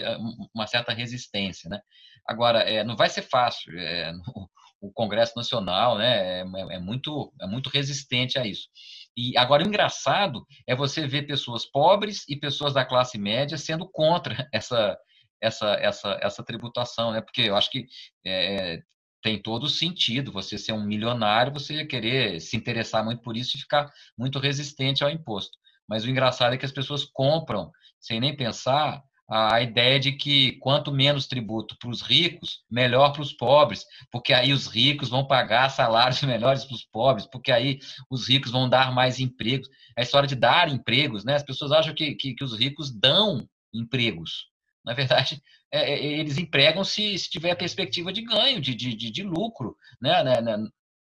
uma 0.53 0.67
certa 0.67 0.93
resistência. 0.93 1.69
Né? 1.69 1.79
Agora, 2.27 2.59
é, 2.59 2.83
não 2.83 2.95
vai 2.95 3.09
ser 3.09 3.21
fácil. 3.21 3.77
É, 3.79 4.11
o 4.81 4.91
Congresso 4.91 5.33
Nacional 5.35 5.97
né, 5.97 6.41
é, 6.41 6.41
é, 6.41 6.79
muito, 6.79 7.33
é 7.41 7.47
muito 7.47 7.69
resistente 7.69 8.37
a 8.37 8.45
isso. 8.45 8.67
E 9.15 9.37
agora, 9.37 9.63
o 9.63 9.67
engraçado 9.67 10.45
é 10.67 10.75
você 10.75 11.07
ver 11.07 11.23
pessoas 11.23 11.65
pobres 11.65 12.23
e 12.29 12.35
pessoas 12.35 12.73
da 12.73 12.85
classe 12.85 13.17
média 13.17 13.57
sendo 13.57 13.89
contra 13.89 14.47
essa, 14.53 14.97
essa, 15.41 15.73
essa, 15.75 16.19
essa 16.21 16.43
tributação, 16.43 17.11
né? 17.11 17.21
porque 17.21 17.41
eu 17.41 17.55
acho 17.55 17.71
que 17.71 17.87
é, 18.25 18.79
tem 19.23 19.41
todo 19.41 19.67
sentido 19.67 20.31
você 20.31 20.57
ser 20.57 20.73
um 20.73 20.85
milionário, 20.85 21.53
você 21.53 21.85
querer 21.85 22.39
se 22.39 22.55
interessar 22.55 23.03
muito 23.03 23.21
por 23.21 23.35
isso 23.35 23.57
e 23.57 23.61
ficar 23.61 23.91
muito 24.17 24.37
resistente 24.39 25.03
ao 25.03 25.09
imposto. 25.09 25.57
Mas 25.89 26.03
o 26.03 26.09
engraçado 26.09 26.53
é 26.53 26.57
que 26.57 26.65
as 26.65 26.71
pessoas 26.71 27.05
compram 27.05 27.71
sem 27.99 28.19
nem 28.19 28.35
pensar 28.35 29.01
a 29.29 29.61
ideia 29.61 29.99
de 29.99 30.13
que 30.13 30.53
quanto 30.53 30.91
menos 30.91 31.27
tributo 31.27 31.77
para 31.77 31.89
os 31.89 32.01
ricos, 32.01 32.63
melhor 32.71 33.11
para 33.11 33.21
os 33.21 33.33
pobres, 33.33 33.85
porque 34.09 34.33
aí 34.33 34.53
os 34.53 34.67
ricos 34.67 35.09
vão 35.09 35.27
pagar 35.27 35.69
salários 35.69 36.21
melhores 36.23 36.63
para 36.63 36.75
os 36.75 36.85
pobres, 36.85 37.25
porque 37.25 37.51
aí 37.51 37.79
os 38.09 38.27
ricos 38.27 38.51
vão 38.51 38.69
dar 38.69 38.93
mais 38.93 39.19
empregos. 39.19 39.67
A 39.97 40.01
história 40.01 40.27
de 40.27 40.35
dar 40.35 40.69
empregos, 40.69 41.25
né? 41.25 41.35
As 41.35 41.43
pessoas 41.43 41.71
acham 41.71 41.93
que, 41.93 42.15
que, 42.15 42.33
que 42.33 42.43
os 42.43 42.57
ricos 42.57 42.89
dão 42.89 43.47
empregos. 43.73 44.47
Na 44.85 44.93
verdade, 44.93 45.41
é, 45.71 45.93
é 45.93 46.05
eles 46.05 46.37
empregam 46.37 46.83
se, 46.85 47.17
se 47.17 47.29
tiver 47.29 47.53
perspectiva 47.55 48.13
de 48.13 48.21
ganho, 48.21 48.61
de, 48.61 48.73
de, 48.73 48.95
de, 48.95 49.11
de 49.11 49.23
lucro. 49.23 49.75
Né? 50.01 50.15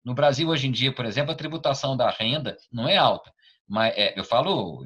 No 0.03 0.13
Brasil, 0.13 0.49
hoje 0.49 0.67
em 0.67 0.71
dia, 0.71 0.91
por 0.93 1.05
exemplo, 1.05 1.31
a 1.31 1.35
tributação 1.35 1.95
da 1.95 2.09
renda 2.09 2.57
não 2.71 2.89
é 2.89 2.97
alta. 2.97 3.31
Mas 3.65 3.93
é, 3.95 4.19
eu 4.19 4.23
falo 4.25 4.85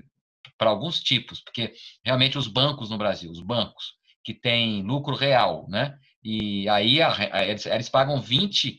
para 0.62 0.70
alguns 0.70 1.00
tipos, 1.00 1.42
porque 1.42 1.74
realmente 2.06 2.38
os 2.38 2.48
bancos 2.48 2.92
no 2.92 2.98
Brasil, 3.00 3.32
os 3.32 3.42
bancos 3.42 3.96
que 4.24 4.32
têm 4.32 4.84
lucro 4.84 5.16
real, 5.16 5.66
né? 5.68 5.98
E 6.24 6.70
aí 6.70 7.02
a, 7.02 7.12
a, 7.36 7.44
eles, 7.44 7.66
eles 7.66 7.90
pagam 7.90 8.22
20% 8.22 8.78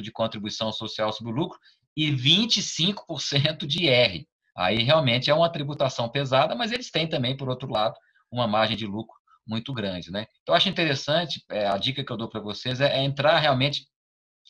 de 0.00 0.10
contribuição 0.10 0.72
social 0.72 1.12
sobre 1.12 1.30
o 1.30 1.36
lucro 1.36 1.58
e 1.94 2.10
25% 2.10 3.66
de 3.66 3.84
IR. 3.84 4.26
Aí 4.56 4.82
realmente 4.82 5.28
é 5.28 5.34
uma 5.34 5.52
tributação 5.52 6.08
pesada, 6.08 6.54
mas 6.54 6.72
eles 6.72 6.90
têm 6.90 7.06
também, 7.06 7.36
por 7.36 7.50
outro 7.50 7.70
lado, 7.70 7.94
uma 8.32 8.48
margem 8.48 8.74
de 8.74 8.86
lucro 8.86 9.14
muito 9.46 9.74
grande, 9.74 10.10
né? 10.10 10.24
Então, 10.42 10.54
acho 10.54 10.70
interessante, 10.70 11.44
é, 11.50 11.66
a 11.66 11.76
dica 11.76 12.02
que 12.02 12.10
eu 12.10 12.16
dou 12.16 12.30
para 12.30 12.40
vocês 12.40 12.80
é, 12.80 12.96
é, 12.96 13.04
entrar 13.04 13.38
realmente 13.40 13.86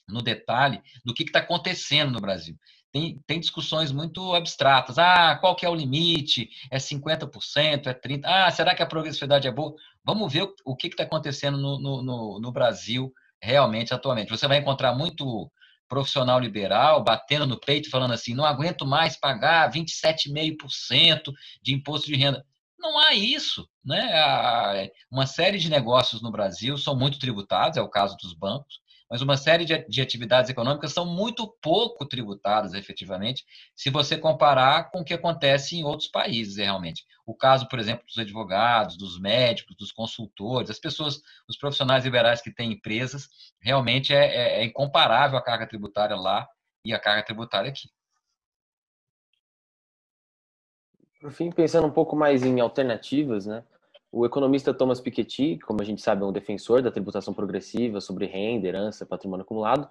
no 0.09 0.23
detalhe 0.23 0.81
do 1.05 1.13
que 1.13 1.25
está 1.25 1.41
acontecendo 1.41 2.13
no 2.13 2.21
Brasil 2.21 2.57
tem, 2.95 3.21
tem 3.27 3.41
discussões 3.41 3.91
muito 3.91 4.33
abstratas. 4.35 4.99
Ah, 4.99 5.37
qual 5.41 5.57
que 5.57 5.67
é 5.67 5.69
o 5.69 5.75
limite? 5.75 6.49
É 6.71 6.79
50%? 6.79 7.89
É 7.89 7.93
30%? 7.93 8.21
Ah, 8.25 8.49
será 8.53 8.73
que 8.73 8.85
a 8.85 8.87
progressividade 8.87 9.49
é 9.49 9.51
boa? 9.51 9.75
Vamos 10.05 10.33
ver 10.33 10.49
o, 10.65 10.77
que 10.77 10.87
está 10.87 11.03
acontecendo 11.03 11.59
no, 11.59 11.81
no, 11.81 12.39
no 12.39 12.53
Brasil 12.53 13.13
realmente 13.43 13.93
atualmente. 13.93 14.31
Você 14.31 14.47
vai 14.47 14.59
encontrar 14.59 14.95
muito 14.95 15.51
profissional 15.89 16.39
liberal 16.39 17.03
batendo 17.03 17.49
no 17.49 17.59
peito 17.59 17.91
falando 17.91 18.15
assim, 18.15 18.33
não 18.33 18.45
aguento 18.45 18.87
mais 18.87 19.19
pagar 19.19 19.71
27,5% 19.73 21.33
de 21.61 21.75
imposto 21.75 22.07
de 22.07 22.15
renda. 22.15 22.47
Não 22.79 22.97
há 22.97 23.13
isso. 23.13 23.69
Né? 23.85 24.89
Uma 25.11 25.27
série 25.27 25.59
de 25.59 25.69
negócios 25.69 26.23
no 26.23 26.31
Brasil 26.31 26.79
são 26.79 26.95
muito 26.95 27.19
tributados, 27.19 27.77
é 27.77 27.83
o 27.83 27.91
caso 27.91 28.17
dos 28.19 28.35
bancos, 28.35 28.79
mas 29.11 29.23
uma 29.23 29.37
série 29.37 29.65
de, 29.65 29.87
de 29.87 30.01
atividades 30.01 30.51
econômicas 30.51 30.93
são 30.93 31.07
muito 31.07 31.47
pouco 31.61 32.07
tributadas 32.07 32.75
efetivamente, 32.75 33.45
se 33.75 33.91
você 33.91 34.17
comparar 34.17 34.91
com 34.91 35.01
o 35.01 35.05
que 35.05 35.15
acontece 35.15 35.77
em 35.77 35.85
outros 35.85 36.09
países, 36.09 36.57
realmente. 36.57 37.05
O 37.27 37.35
caso, 37.35 37.69
por 37.69 37.79
exemplo, 37.79 38.05
dos 38.07 38.19
advogados, 38.19 38.97
dos 38.97 39.19
médicos, 39.19 39.77
dos 39.77 39.93
consultores, 39.93 40.71
as 40.71 40.79
pessoas, 40.79 41.21
os 41.49 41.57
profissionais 41.57 42.05
liberais 42.05 42.43
que 42.43 42.53
têm 42.53 42.73
empresas, 42.73 43.29
realmente 43.61 44.15
é, 44.15 44.25
é, 44.25 44.61
é 44.61 44.65
incomparável 44.65 45.39
a 45.39 45.43
carga 45.43 45.67
tributária 45.67 46.17
lá 46.17 46.47
e 46.85 46.93
a 46.93 46.99
carga 46.99 47.25
tributária 47.25 47.71
aqui. 47.71 47.89
Por 51.21 51.33
fim, 51.33 51.51
pensando 51.51 51.87
um 51.87 51.91
pouco 51.91 52.15
mais 52.15 52.43
em 52.43 52.61
alternativas, 52.61 53.47
né? 53.47 53.65
O 54.17 54.25
economista 54.25 54.73
Thomas 54.73 55.01
Piketty, 55.01 55.59
como 55.67 55.83
a 55.83 55.85
gente 55.85 56.01
sabe, 56.01 56.23
é 56.23 56.25
um 56.25 56.31
defensor 56.31 56.81
da 56.81 56.89
tributação 56.89 57.35
progressiva 57.35 58.01
sobre 58.01 58.27
renda, 58.27 58.69
herança, 58.69 59.05
patrimônio 59.05 59.43
acumulado. 59.43 59.89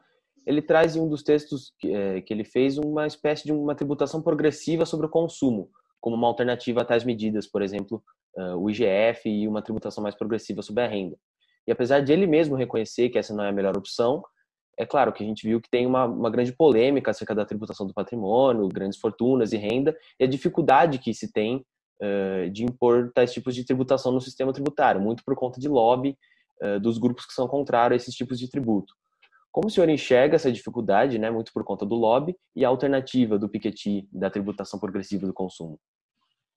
Ele 0.48 0.62
traz 0.62 0.96
em 0.96 1.02
um 1.02 1.10
dos 1.10 1.22
textos 1.22 1.74
que, 1.78 1.94
é, 1.94 2.22
que 2.22 2.34
ele 2.34 2.46
fez 2.46 2.78
uma 2.78 3.06
espécie 3.06 3.44
de 3.44 3.52
uma 3.52 3.76
tributação 3.76 4.22
progressiva 4.22 4.86
sobre 4.86 5.08
o 5.08 5.10
consumo, 5.10 5.70
como 6.00 6.16
uma 6.16 6.26
alternativa 6.26 6.84
a 6.84 6.86
tais 6.86 7.04
medidas, 7.04 7.48
por 7.48 7.62
exemplo, 7.62 8.02
uh, 8.38 8.56
o 8.56 8.70
IGF 8.70 9.28
e 9.28 9.46
uma 9.46 9.62
tributação 9.62 10.02
mais 10.02 10.16
progressiva 10.16 10.62
sobre 10.62 10.84
a 10.84 10.88
renda. 10.88 11.18
E 11.68 11.72
apesar 11.74 12.00
de 12.00 12.14
ele 12.14 12.26
mesmo 12.26 12.56
reconhecer 12.56 13.10
que 13.10 13.18
essa 13.18 13.36
não 13.36 13.44
é 13.44 13.50
a 13.50 13.54
melhor 13.54 13.78
opção, 13.78 14.24
é 14.78 14.86
claro 14.86 15.12
que 15.12 15.22
a 15.22 15.28
gente 15.28 15.46
viu 15.46 15.60
que 15.60 15.70
tem 15.70 15.86
uma, 15.86 16.06
uma 16.06 16.30
grande 16.30 16.54
polêmica 16.54 17.12
acerca 17.12 17.36
da 17.36 17.44
tributação 17.44 17.86
do 17.86 17.94
patrimônio, 17.94 18.70
grandes 18.70 18.98
fortunas 18.98 19.52
e 19.52 19.58
renda, 19.58 19.94
e 20.18 20.24
a 20.24 20.28
dificuldade 20.28 20.98
que 20.98 21.14
se 21.14 21.30
tem 21.30 21.66
de 22.52 22.64
impor 22.64 23.12
tais 23.14 23.32
tipos 23.32 23.56
de 23.56 23.64
tributação 23.64 24.12
no 24.12 24.20
sistema 24.20 24.52
tributário, 24.52 25.00
muito 25.00 25.24
por 25.24 25.36
conta 25.36 25.60
de 25.60 25.70
lobby 25.70 26.18
uh, 26.62 26.80
dos 26.80 26.98
grupos 26.98 27.26
que 27.26 27.34
são 27.34 27.48
contrários 27.48 27.94
a 27.94 28.04
esses 28.04 28.16
tipos 28.16 28.40
de 28.40 28.50
tributo. 28.50 28.94
Como 29.52 29.68
o 29.68 29.70
senhor 29.70 29.88
enxerga 29.88 30.36
essa 30.36 30.52
dificuldade, 30.52 31.20
né, 31.20 31.30
muito 31.30 31.54
por 31.54 31.64
conta 31.64 31.86
do 31.86 31.96
lobby, 31.96 32.36
e 32.56 32.66
a 32.66 32.70
alternativa 32.70 33.38
do 33.38 33.48
Piketty 33.48 34.08
da 34.12 34.30
tributação 34.30 34.80
progressiva 34.80 35.28
do 35.28 35.34
consumo? 35.34 35.80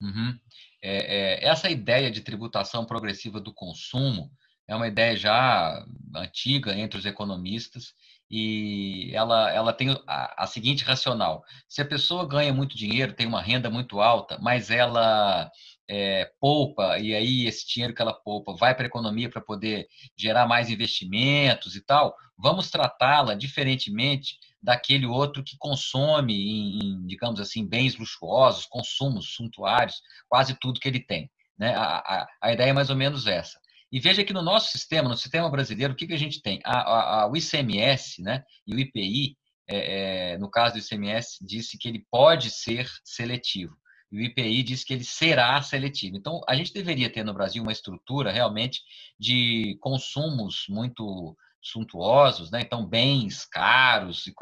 Uhum. 0.01 0.38
É, 0.83 1.44
é, 1.44 1.46
essa 1.46 1.68
ideia 1.68 2.11
de 2.11 2.22
tributação 2.22 2.87
progressiva 2.87 3.38
do 3.38 3.53
consumo 3.53 4.31
é 4.68 4.75
uma 4.75 4.88
ideia 4.88 5.14
já 5.14 5.85
antiga 6.14 6.75
entre 6.75 6.99
os 6.99 7.07
economistas 7.07 7.94
e 8.31 9.11
ela, 9.15 9.51
ela 9.53 9.73
tem 9.73 9.91
a, 10.07 10.45
a, 10.45 10.47
seguinte 10.47 10.85
racional: 10.85 11.45
se 11.69 11.81
a 11.81 11.85
pessoa 11.85 12.27
ganha 12.27 12.53
muito 12.53 12.77
dinheiro, 12.77 13.12
tem 13.12 13.27
uma 13.27 13.41
renda 13.41 13.71
muito 13.71 14.01
alta, 14.01 14.39
mas 14.41 14.71
ela 14.71 15.51
é, 15.89 16.31
poupa, 16.41 16.99
e 16.99 17.15
aí 17.15 17.47
esse 17.47 17.67
dinheiro 17.67 17.95
que 17.95 18.03
ela 18.03 18.12
poupa 18.12 18.55
vai 18.55 18.75
para 18.75 18.85
a 18.85 18.89
economia 18.89 19.31
para 19.31 19.41
poder 19.41 19.87
gerar 20.17 20.47
mais 20.47 20.71
investimentos 20.71 21.77
e 21.77 21.81
tal, 21.81 22.17
vamos 22.37 22.71
tratá-la 22.71 23.35
diferentemente 23.35 24.39
daquele 24.61 25.07
outro 25.07 25.45
que 25.45 25.57
consome 25.59 26.35
em, 26.35 26.79
em, 26.81 27.07
digamos 27.07 27.41
assim, 27.41 27.65
bens 27.65 27.97
luxuosos, 27.97 28.67
consumos 28.67 29.35
suntuários, 29.35 30.03
quase 30.29 30.55
tudo 30.59 30.81
que 30.81 30.89
ele 30.89 31.01
tem. 31.01 31.31
Né? 31.57 31.75
A, 31.75 31.99
a, 31.99 32.29
a 32.43 32.53
ideia 32.53 32.71
é 32.71 32.73
mais 32.73 32.91
ou 32.91 32.97
menos 32.97 33.27
essa. 33.27 33.59
E 33.97 33.99
veja 33.99 34.23
que 34.23 34.35
no 34.35 34.43
nosso 34.43 34.73
sistema, 34.73 35.09
no 35.09 35.17
sistema 35.17 35.49
brasileiro, 35.49 35.95
o 35.95 35.97
que, 35.97 36.07
que 36.07 36.13
a 36.13 36.19
gente 36.19 36.43
tem? 36.43 36.61
A, 36.67 36.81
a, 36.81 37.23
a 37.23 37.31
o 37.31 37.35
ICMS 37.35 38.21
né, 38.21 38.45
e 38.67 38.75
o 38.75 38.79
IPI, 38.79 39.39
é, 39.67 40.33
é, 40.33 40.39
no 40.39 40.51
caso 40.51 40.75
do 40.75 40.81
ICMS, 40.81 41.39
disse 41.41 41.79
que 41.79 41.89
ele 41.89 42.05
pode 42.11 42.51
ser 42.51 42.87
seletivo. 43.03 43.75
E 44.13 44.19
o 44.19 44.21
IPI 44.21 44.63
diz 44.63 44.85
que 44.85 44.93
ele 44.93 45.03
será 45.03 45.63
seletivo. 45.63 46.15
Então, 46.15 46.43
a 46.47 46.55
gente 46.55 46.75
deveria 46.75 47.09
ter 47.09 47.25
no 47.25 47.33
Brasil 47.33 47.63
uma 47.63 47.73
estrutura 47.73 48.31
realmente 48.31 48.83
de 49.19 49.79
consumos 49.81 50.67
muito 50.69 51.35
suntuosos, 51.62 52.51
né? 52.51 52.61
então 52.61 52.87
bens 52.87 53.45
caros 53.45 54.27
e 54.27 54.33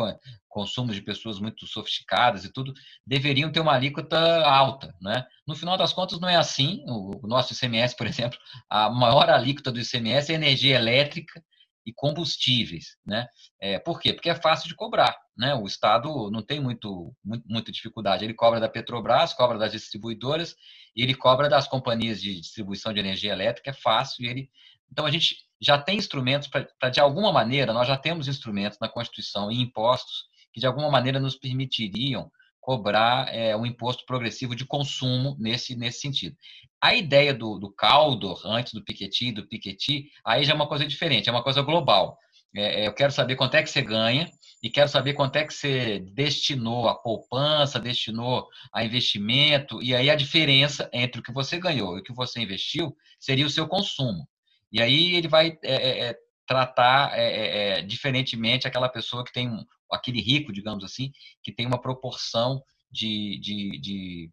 consumos 0.48 0.94
de 0.94 1.02
pessoas 1.02 1.38
muito 1.38 1.66
sofisticadas 1.66 2.44
e 2.44 2.52
tudo, 2.52 2.72
deveriam 3.06 3.50
ter 3.50 3.60
uma 3.60 3.72
alíquota 3.72 4.18
alta. 4.46 4.94
Né? 5.00 5.24
No 5.46 5.54
final 5.54 5.76
das 5.76 5.92
contas, 5.92 6.20
não 6.20 6.28
é 6.28 6.36
assim. 6.36 6.84
O 6.86 7.26
nosso 7.26 7.52
ICMS, 7.52 7.96
por 7.96 8.06
exemplo, 8.08 8.38
a 8.68 8.90
maior 8.90 9.28
alíquota 9.30 9.72
do 9.72 9.80
ICMS 9.80 10.32
é 10.32 10.34
energia 10.34 10.76
elétrica 10.76 11.42
e 11.86 11.92
combustíveis. 11.92 12.96
Né? 13.04 13.26
É, 13.60 13.78
por 13.78 14.00
quê? 14.00 14.12
Porque 14.12 14.30
é 14.30 14.34
fácil 14.34 14.68
de 14.68 14.74
cobrar. 14.74 15.16
Né? 15.36 15.54
O 15.54 15.66
Estado 15.66 16.30
não 16.30 16.42
tem 16.42 16.60
muito, 16.60 17.14
muito, 17.24 17.44
muita 17.48 17.72
dificuldade. 17.72 18.24
Ele 18.24 18.34
cobra 18.34 18.60
da 18.60 18.68
Petrobras, 18.68 19.32
cobra 19.32 19.58
das 19.58 19.72
distribuidoras, 19.72 20.54
e 20.96 21.02
ele 21.02 21.14
cobra 21.14 21.48
das 21.48 21.68
companhias 21.68 22.20
de 22.20 22.40
distribuição 22.40 22.92
de 22.92 23.00
energia 23.00 23.32
elétrica, 23.32 23.70
é 23.70 23.74
fácil, 23.74 24.24
ele 24.24 24.50
então, 24.94 25.06
a 25.06 25.10
gente 25.10 25.38
já 25.60 25.76
tem 25.76 25.98
instrumentos 25.98 26.48
para, 26.48 26.88
de 26.88 27.00
alguma 27.00 27.32
maneira, 27.32 27.72
nós 27.72 27.88
já 27.88 27.96
temos 27.96 28.28
instrumentos 28.28 28.78
na 28.80 28.88
Constituição 28.88 29.50
e 29.50 29.60
impostos 29.60 30.26
que, 30.52 30.60
de 30.60 30.66
alguma 30.66 30.88
maneira, 30.88 31.18
nos 31.18 31.34
permitiriam 31.34 32.30
cobrar 32.64 33.28
é, 33.28 33.54
um 33.54 33.66
imposto 33.66 34.06
progressivo 34.06 34.56
de 34.56 34.64
consumo 34.64 35.36
nesse, 35.38 35.76
nesse 35.76 36.00
sentido. 36.00 36.34
A 36.80 36.94
ideia 36.94 37.34
do, 37.34 37.58
do 37.58 37.70
Caldor, 37.70 38.40
antes 38.46 38.72
do 38.72 38.82
Piketty, 38.82 39.32
do 39.32 39.46
Piketty, 39.46 40.10
aí 40.24 40.44
já 40.44 40.52
é 40.52 40.56
uma 40.56 40.66
coisa 40.66 40.86
diferente, 40.86 41.28
é 41.28 41.32
uma 41.32 41.42
coisa 41.42 41.60
global. 41.60 42.18
É, 42.56 42.82
é, 42.82 42.86
eu 42.86 42.94
quero 42.94 43.12
saber 43.12 43.36
quanto 43.36 43.54
é 43.54 43.62
que 43.62 43.68
você 43.68 43.82
ganha 43.82 44.30
e 44.62 44.70
quero 44.70 44.88
saber 44.88 45.12
quanto 45.12 45.36
é 45.36 45.44
que 45.44 45.52
você 45.52 45.98
destinou 46.14 46.88
a 46.88 46.94
poupança, 46.94 47.78
destinou 47.78 48.48
a 48.72 48.82
investimento, 48.82 49.82
e 49.82 49.94
aí 49.94 50.08
a 50.08 50.14
diferença 50.14 50.88
entre 50.90 51.20
o 51.20 51.22
que 51.22 51.32
você 51.32 51.58
ganhou 51.58 51.98
e 51.98 52.00
o 52.00 52.02
que 52.02 52.14
você 52.14 52.40
investiu 52.40 52.96
seria 53.20 53.44
o 53.44 53.50
seu 53.50 53.68
consumo. 53.68 54.26
E 54.72 54.80
aí 54.80 55.14
ele 55.16 55.28
vai 55.28 55.58
é, 55.62 55.74
é, 55.74 56.06
é 56.06 56.16
tratar 56.46 57.18
é, 57.18 57.24
é, 57.24 57.68
é, 57.78 57.82
diferentemente 57.82 58.66
aquela 58.66 58.88
pessoa 58.88 59.24
que 59.24 59.32
tem 59.32 59.50
aquele 59.90 60.20
rico, 60.20 60.52
digamos 60.52 60.84
assim, 60.84 61.12
que 61.42 61.52
tem 61.52 61.66
uma 61.66 61.80
proporção 61.80 62.62
de, 62.90 63.38
de, 63.40 63.80
de, 63.80 64.30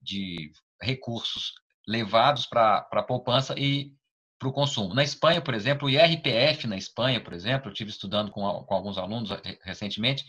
de 0.00 0.52
recursos 0.80 1.52
levados 1.86 2.46
para 2.46 2.86
a 2.90 3.02
poupança 3.02 3.54
e 3.58 3.92
para 4.38 4.48
o 4.48 4.52
consumo. 4.52 4.94
Na 4.94 5.04
Espanha, 5.04 5.40
por 5.40 5.54
exemplo, 5.54 5.86
o 5.86 5.90
IRPF 5.90 6.66
na 6.66 6.76
Espanha, 6.76 7.20
por 7.20 7.32
exemplo, 7.32 7.68
eu 7.68 7.72
estive 7.72 7.90
estudando 7.90 8.30
com, 8.30 8.42
com 8.64 8.74
alguns 8.74 8.98
alunos 8.98 9.30
recentemente, 9.62 10.24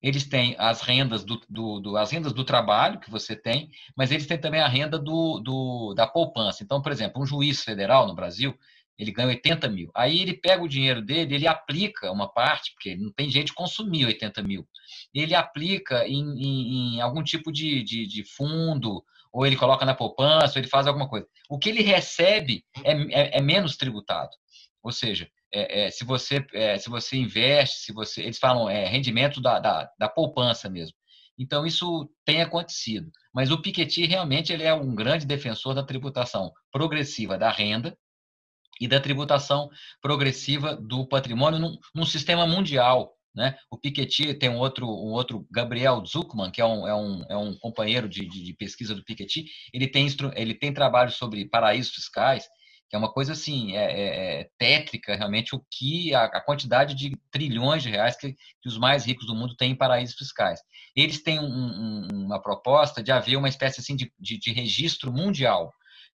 eles 0.00 0.24
têm 0.28 0.54
as 0.58 0.80
rendas 0.80 1.24
do, 1.24 1.40
do, 1.48 1.80
do, 1.80 1.96
as 1.96 2.10
rendas 2.10 2.32
do 2.32 2.44
trabalho 2.44 3.00
que 3.00 3.10
você 3.10 3.34
tem, 3.34 3.68
mas 3.96 4.10
eles 4.10 4.26
têm 4.26 4.38
também 4.38 4.60
a 4.60 4.68
renda 4.68 4.98
do, 4.98 5.40
do, 5.40 5.92
da 5.94 6.06
poupança. 6.06 6.62
Então, 6.62 6.80
por 6.80 6.92
exemplo, 6.92 7.20
um 7.20 7.26
juiz 7.26 7.62
federal 7.62 8.06
no 8.06 8.14
Brasil, 8.14 8.56
ele 8.98 9.12
ganha 9.12 9.28
80 9.28 9.68
mil. 9.68 9.90
Aí 9.94 10.20
ele 10.20 10.34
pega 10.34 10.62
o 10.62 10.68
dinheiro 10.68 11.00
dele, 11.00 11.34
ele 11.34 11.46
aplica 11.46 12.10
uma 12.10 12.28
parte, 12.28 12.72
porque 12.72 12.96
não 12.96 13.12
tem 13.12 13.30
jeito 13.30 13.46
de 13.46 13.54
consumir 13.54 14.06
80 14.06 14.42
mil. 14.42 14.66
Ele 15.14 15.34
aplica 15.34 16.06
em, 16.06 16.20
em, 16.20 16.96
em 16.96 17.00
algum 17.00 17.22
tipo 17.22 17.52
de, 17.52 17.82
de, 17.84 18.06
de, 18.06 18.24
fundo, 18.24 19.04
ou 19.32 19.46
ele 19.46 19.56
coloca 19.56 19.86
na 19.86 19.94
poupança, 19.94 20.58
ou 20.58 20.60
ele 20.60 20.68
faz 20.68 20.86
alguma 20.86 21.08
coisa. 21.08 21.28
O 21.48 21.58
que 21.58 21.68
ele 21.68 21.82
recebe 21.82 22.64
é, 22.82 22.92
é, 22.92 23.38
é 23.38 23.40
menos 23.40 23.76
tributado. 23.76 24.30
Ou 24.82 24.90
seja, 24.90 25.30
é, 25.52 25.86
é, 25.86 25.90
se, 25.90 26.04
você, 26.04 26.44
é, 26.52 26.76
se 26.76 26.90
você 26.90 27.16
investe, 27.16 27.78
se 27.78 27.92
você. 27.92 28.22
Eles 28.22 28.38
falam 28.38 28.68
é, 28.68 28.84
rendimento 28.86 29.40
da, 29.40 29.60
da, 29.60 29.90
da, 29.98 30.08
poupança 30.08 30.68
mesmo. 30.68 30.96
Então, 31.38 31.64
isso 31.64 32.10
tem 32.24 32.42
acontecido. 32.42 33.12
Mas 33.32 33.52
o 33.52 33.62
Piketty 33.62 34.06
realmente 34.06 34.52
ele 34.52 34.64
é 34.64 34.74
um 34.74 34.92
grande 34.92 35.24
defensor 35.24 35.72
da 35.72 35.84
tributação 35.84 36.52
progressiva 36.72 37.38
da 37.38 37.48
renda 37.48 37.96
e 38.80 38.86
da 38.88 39.00
tributação 39.00 39.68
progressiva 40.00 40.76
do 40.76 41.06
patrimônio 41.06 41.58
num, 41.58 41.76
num 41.94 42.04
sistema 42.04 42.46
mundial. 42.46 43.14
Né? 43.34 43.56
O 43.70 43.78
Piketty 43.78 44.34
tem 44.34 44.48
um 44.48 44.58
outro, 44.58 44.86
um 44.86 45.12
outro 45.12 45.46
Gabriel 45.50 46.02
Zuckman, 46.04 46.50
que 46.50 46.60
é 46.60 46.66
um, 46.66 46.88
é 46.88 46.94
um, 46.94 47.24
é 47.28 47.36
um 47.36 47.56
companheiro 47.56 48.08
de, 48.08 48.26
de, 48.26 48.42
de 48.42 48.54
pesquisa 48.54 48.94
do 48.94 49.04
Piketty, 49.04 49.44
ele 49.72 49.86
tem, 49.86 50.08
ele 50.34 50.54
tem 50.54 50.72
trabalho 50.72 51.10
sobre 51.12 51.48
paraísos 51.48 51.94
fiscais, 51.94 52.48
que 52.88 52.96
é 52.96 52.98
uma 52.98 53.12
coisa 53.12 53.32
assim, 53.32 53.76
é, 53.76 53.84
é, 53.84 54.40
é 54.40 54.50
tétrica 54.58 55.14
realmente 55.14 55.54
o 55.54 55.62
que 55.70 56.14
a, 56.14 56.24
a, 56.24 56.40
quantidade 56.40 56.94
de 56.94 57.16
trilhões 57.30 57.82
de 57.82 57.90
reais 57.90 58.16
que, 58.16 58.32
que, 58.32 58.68
os 58.68 58.78
mais 58.78 59.04
ricos 59.04 59.26
do 59.26 59.34
mundo 59.34 59.54
têm 59.56 59.72
em 59.72 59.76
paraísos 59.76 60.16
fiscais. 60.16 60.60
Eles 60.96 61.22
têm 61.22 61.38
um, 61.38 61.44
um, 61.44 62.08
uma 62.24 62.40
proposta 62.40 63.02
de 63.02 63.12
haver 63.12 63.36
uma 63.36 63.48
espécie 63.48 63.80
assim 63.80 63.94
de, 63.94 64.10
de, 64.18 64.38
de 64.38 64.52
registro 64.52 65.12
mundial. 65.12 65.70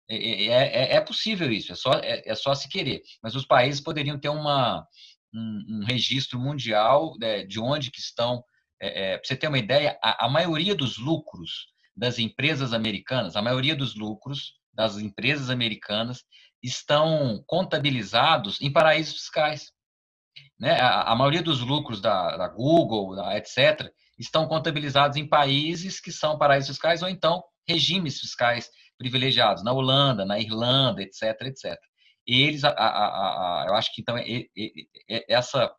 É 0.09 0.15
é, 0.15 0.45
é, 0.45 0.51
é, 0.51 0.95
é, 0.95 1.01
possível 1.01 1.51
isso, 1.51 1.71
é 1.71 1.75
só, 1.75 1.91
é, 1.93 2.35
só 2.35 2.53
se 2.53 2.69
querer. 2.69 3.01
Mas 3.23 3.35
os 3.35 3.45
países 3.45 3.81
poderiam 3.81 4.19
ter 4.19 4.29
uma, 4.29 4.85
um, 5.33 5.65
um 5.69 5.85
registro 5.85 6.39
mundial 6.39 7.15
né, 7.19 7.43
de 7.43 7.59
onde 7.59 7.91
que 7.91 7.99
estão. 7.99 8.43
Para 8.77 9.21
você 9.23 9.35
ter 9.35 9.47
uma 9.47 9.57
ideia, 9.57 9.97
a, 10.03 10.25
a 10.25 10.29
maioria 10.29 10.75
dos 10.75 10.97
lucros 10.97 11.67
das 11.95 12.19
empresas 12.19 12.73
americanas, 12.73 13.35
a 13.35 13.41
maioria 13.41 13.75
dos 13.75 13.95
lucros 13.95 14.53
das 14.73 14.97
empresas 14.97 15.49
americanas 15.49 16.23
estão 16.61 17.43
contabilizados 17.47 18.61
em 18.61 18.71
paraísos 18.71 19.13
fiscais. 19.13 19.71
Né? 20.59 20.79
A, 20.79 21.13
a 21.13 21.15
maioria 21.15 21.41
dos 21.41 21.61
lucros 21.61 22.01
da, 22.01 22.35
da 22.35 22.47
Google, 22.47 23.15
da, 23.15 23.37
etc., 23.37 23.89
estão 24.19 24.47
contabilizados 24.47 25.17
em 25.17 25.27
países 25.27 25.99
que 25.99 26.11
são 26.11 26.37
paraísos 26.37 26.71
fiscais 26.71 27.01
ou 27.01 27.09
então 27.09 27.43
regimes 27.67 28.19
fiscais 28.19 28.69
privilegiados, 28.97 29.63
na 29.63 29.73
Holanda, 29.73 30.25
na 30.25 30.39
Irlanda, 30.39 31.01
etc., 31.01 31.41
etc. 31.43 31.77
Eles, 32.25 32.63
a, 32.63 32.69
a, 32.69 33.63
a, 33.63 33.65
eu 33.67 33.75
acho 33.75 33.93
que 33.93 34.01
então 34.01 34.17
é, 34.17 34.23
é, 34.27 34.47
é, 35.09 35.33
essa 35.33 35.71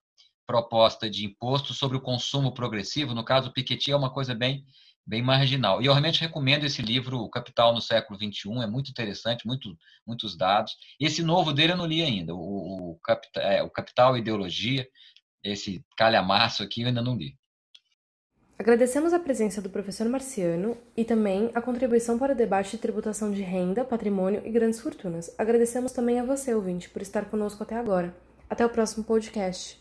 proposta 0.46 1.10
de 1.10 1.26
imposto 1.26 1.74
sobre 1.74 1.96
o 1.96 2.00
consumo 2.00 2.54
progressivo, 2.54 3.14
no 3.14 3.24
caso 3.24 3.52
Piketty, 3.52 3.90
é 3.90 3.96
uma 3.96 4.12
coisa 4.12 4.34
bem 4.34 4.64
bem 5.06 5.22
marginal. 5.22 5.80
E 5.80 5.86
eu 5.86 5.92
realmente 5.92 6.20
recomendo 6.20 6.64
esse 6.64 6.82
livro, 6.82 7.20
O 7.20 7.30
Capital 7.30 7.72
no 7.72 7.80
Século 7.80 8.18
XXI, 8.18 8.62
é 8.62 8.66
muito 8.66 8.90
interessante, 8.90 9.46
muito, 9.46 9.78
muitos 10.04 10.36
dados. 10.36 10.76
Esse 10.98 11.22
novo 11.22 11.52
dele 11.52 11.72
eu 11.72 11.76
não 11.76 11.86
li 11.86 12.02
ainda, 12.02 12.34
o, 12.34 12.90
o, 12.90 12.98
Capital, 12.98 13.42
é, 13.44 13.62
o 13.62 13.70
Capital 13.70 14.16
e 14.16 14.20
Ideologia, 14.20 14.86
esse 15.44 15.84
calhamaço 15.96 16.62
aqui 16.62 16.82
eu 16.82 16.88
ainda 16.88 17.02
não 17.02 17.14
li. 17.14 17.36
Agradecemos 18.58 19.12
a 19.12 19.18
presença 19.18 19.60
do 19.60 19.68
professor 19.68 20.08
Marciano 20.08 20.78
e 20.96 21.04
também 21.04 21.50
a 21.54 21.60
contribuição 21.60 22.18
para 22.18 22.32
o 22.32 22.36
debate 22.36 22.70
de 22.70 22.78
tributação 22.78 23.30
de 23.30 23.42
renda, 23.42 23.84
patrimônio 23.84 24.40
e 24.46 24.50
grandes 24.50 24.80
fortunas. 24.80 25.30
Agradecemos 25.36 25.92
também 25.92 26.18
a 26.18 26.24
você, 26.24 26.54
ouvinte, 26.54 26.88
por 26.88 27.02
estar 27.02 27.26
conosco 27.26 27.62
até 27.62 27.76
agora. 27.76 28.14
Até 28.48 28.64
o 28.64 28.70
próximo 28.70 29.04
podcast. 29.04 29.78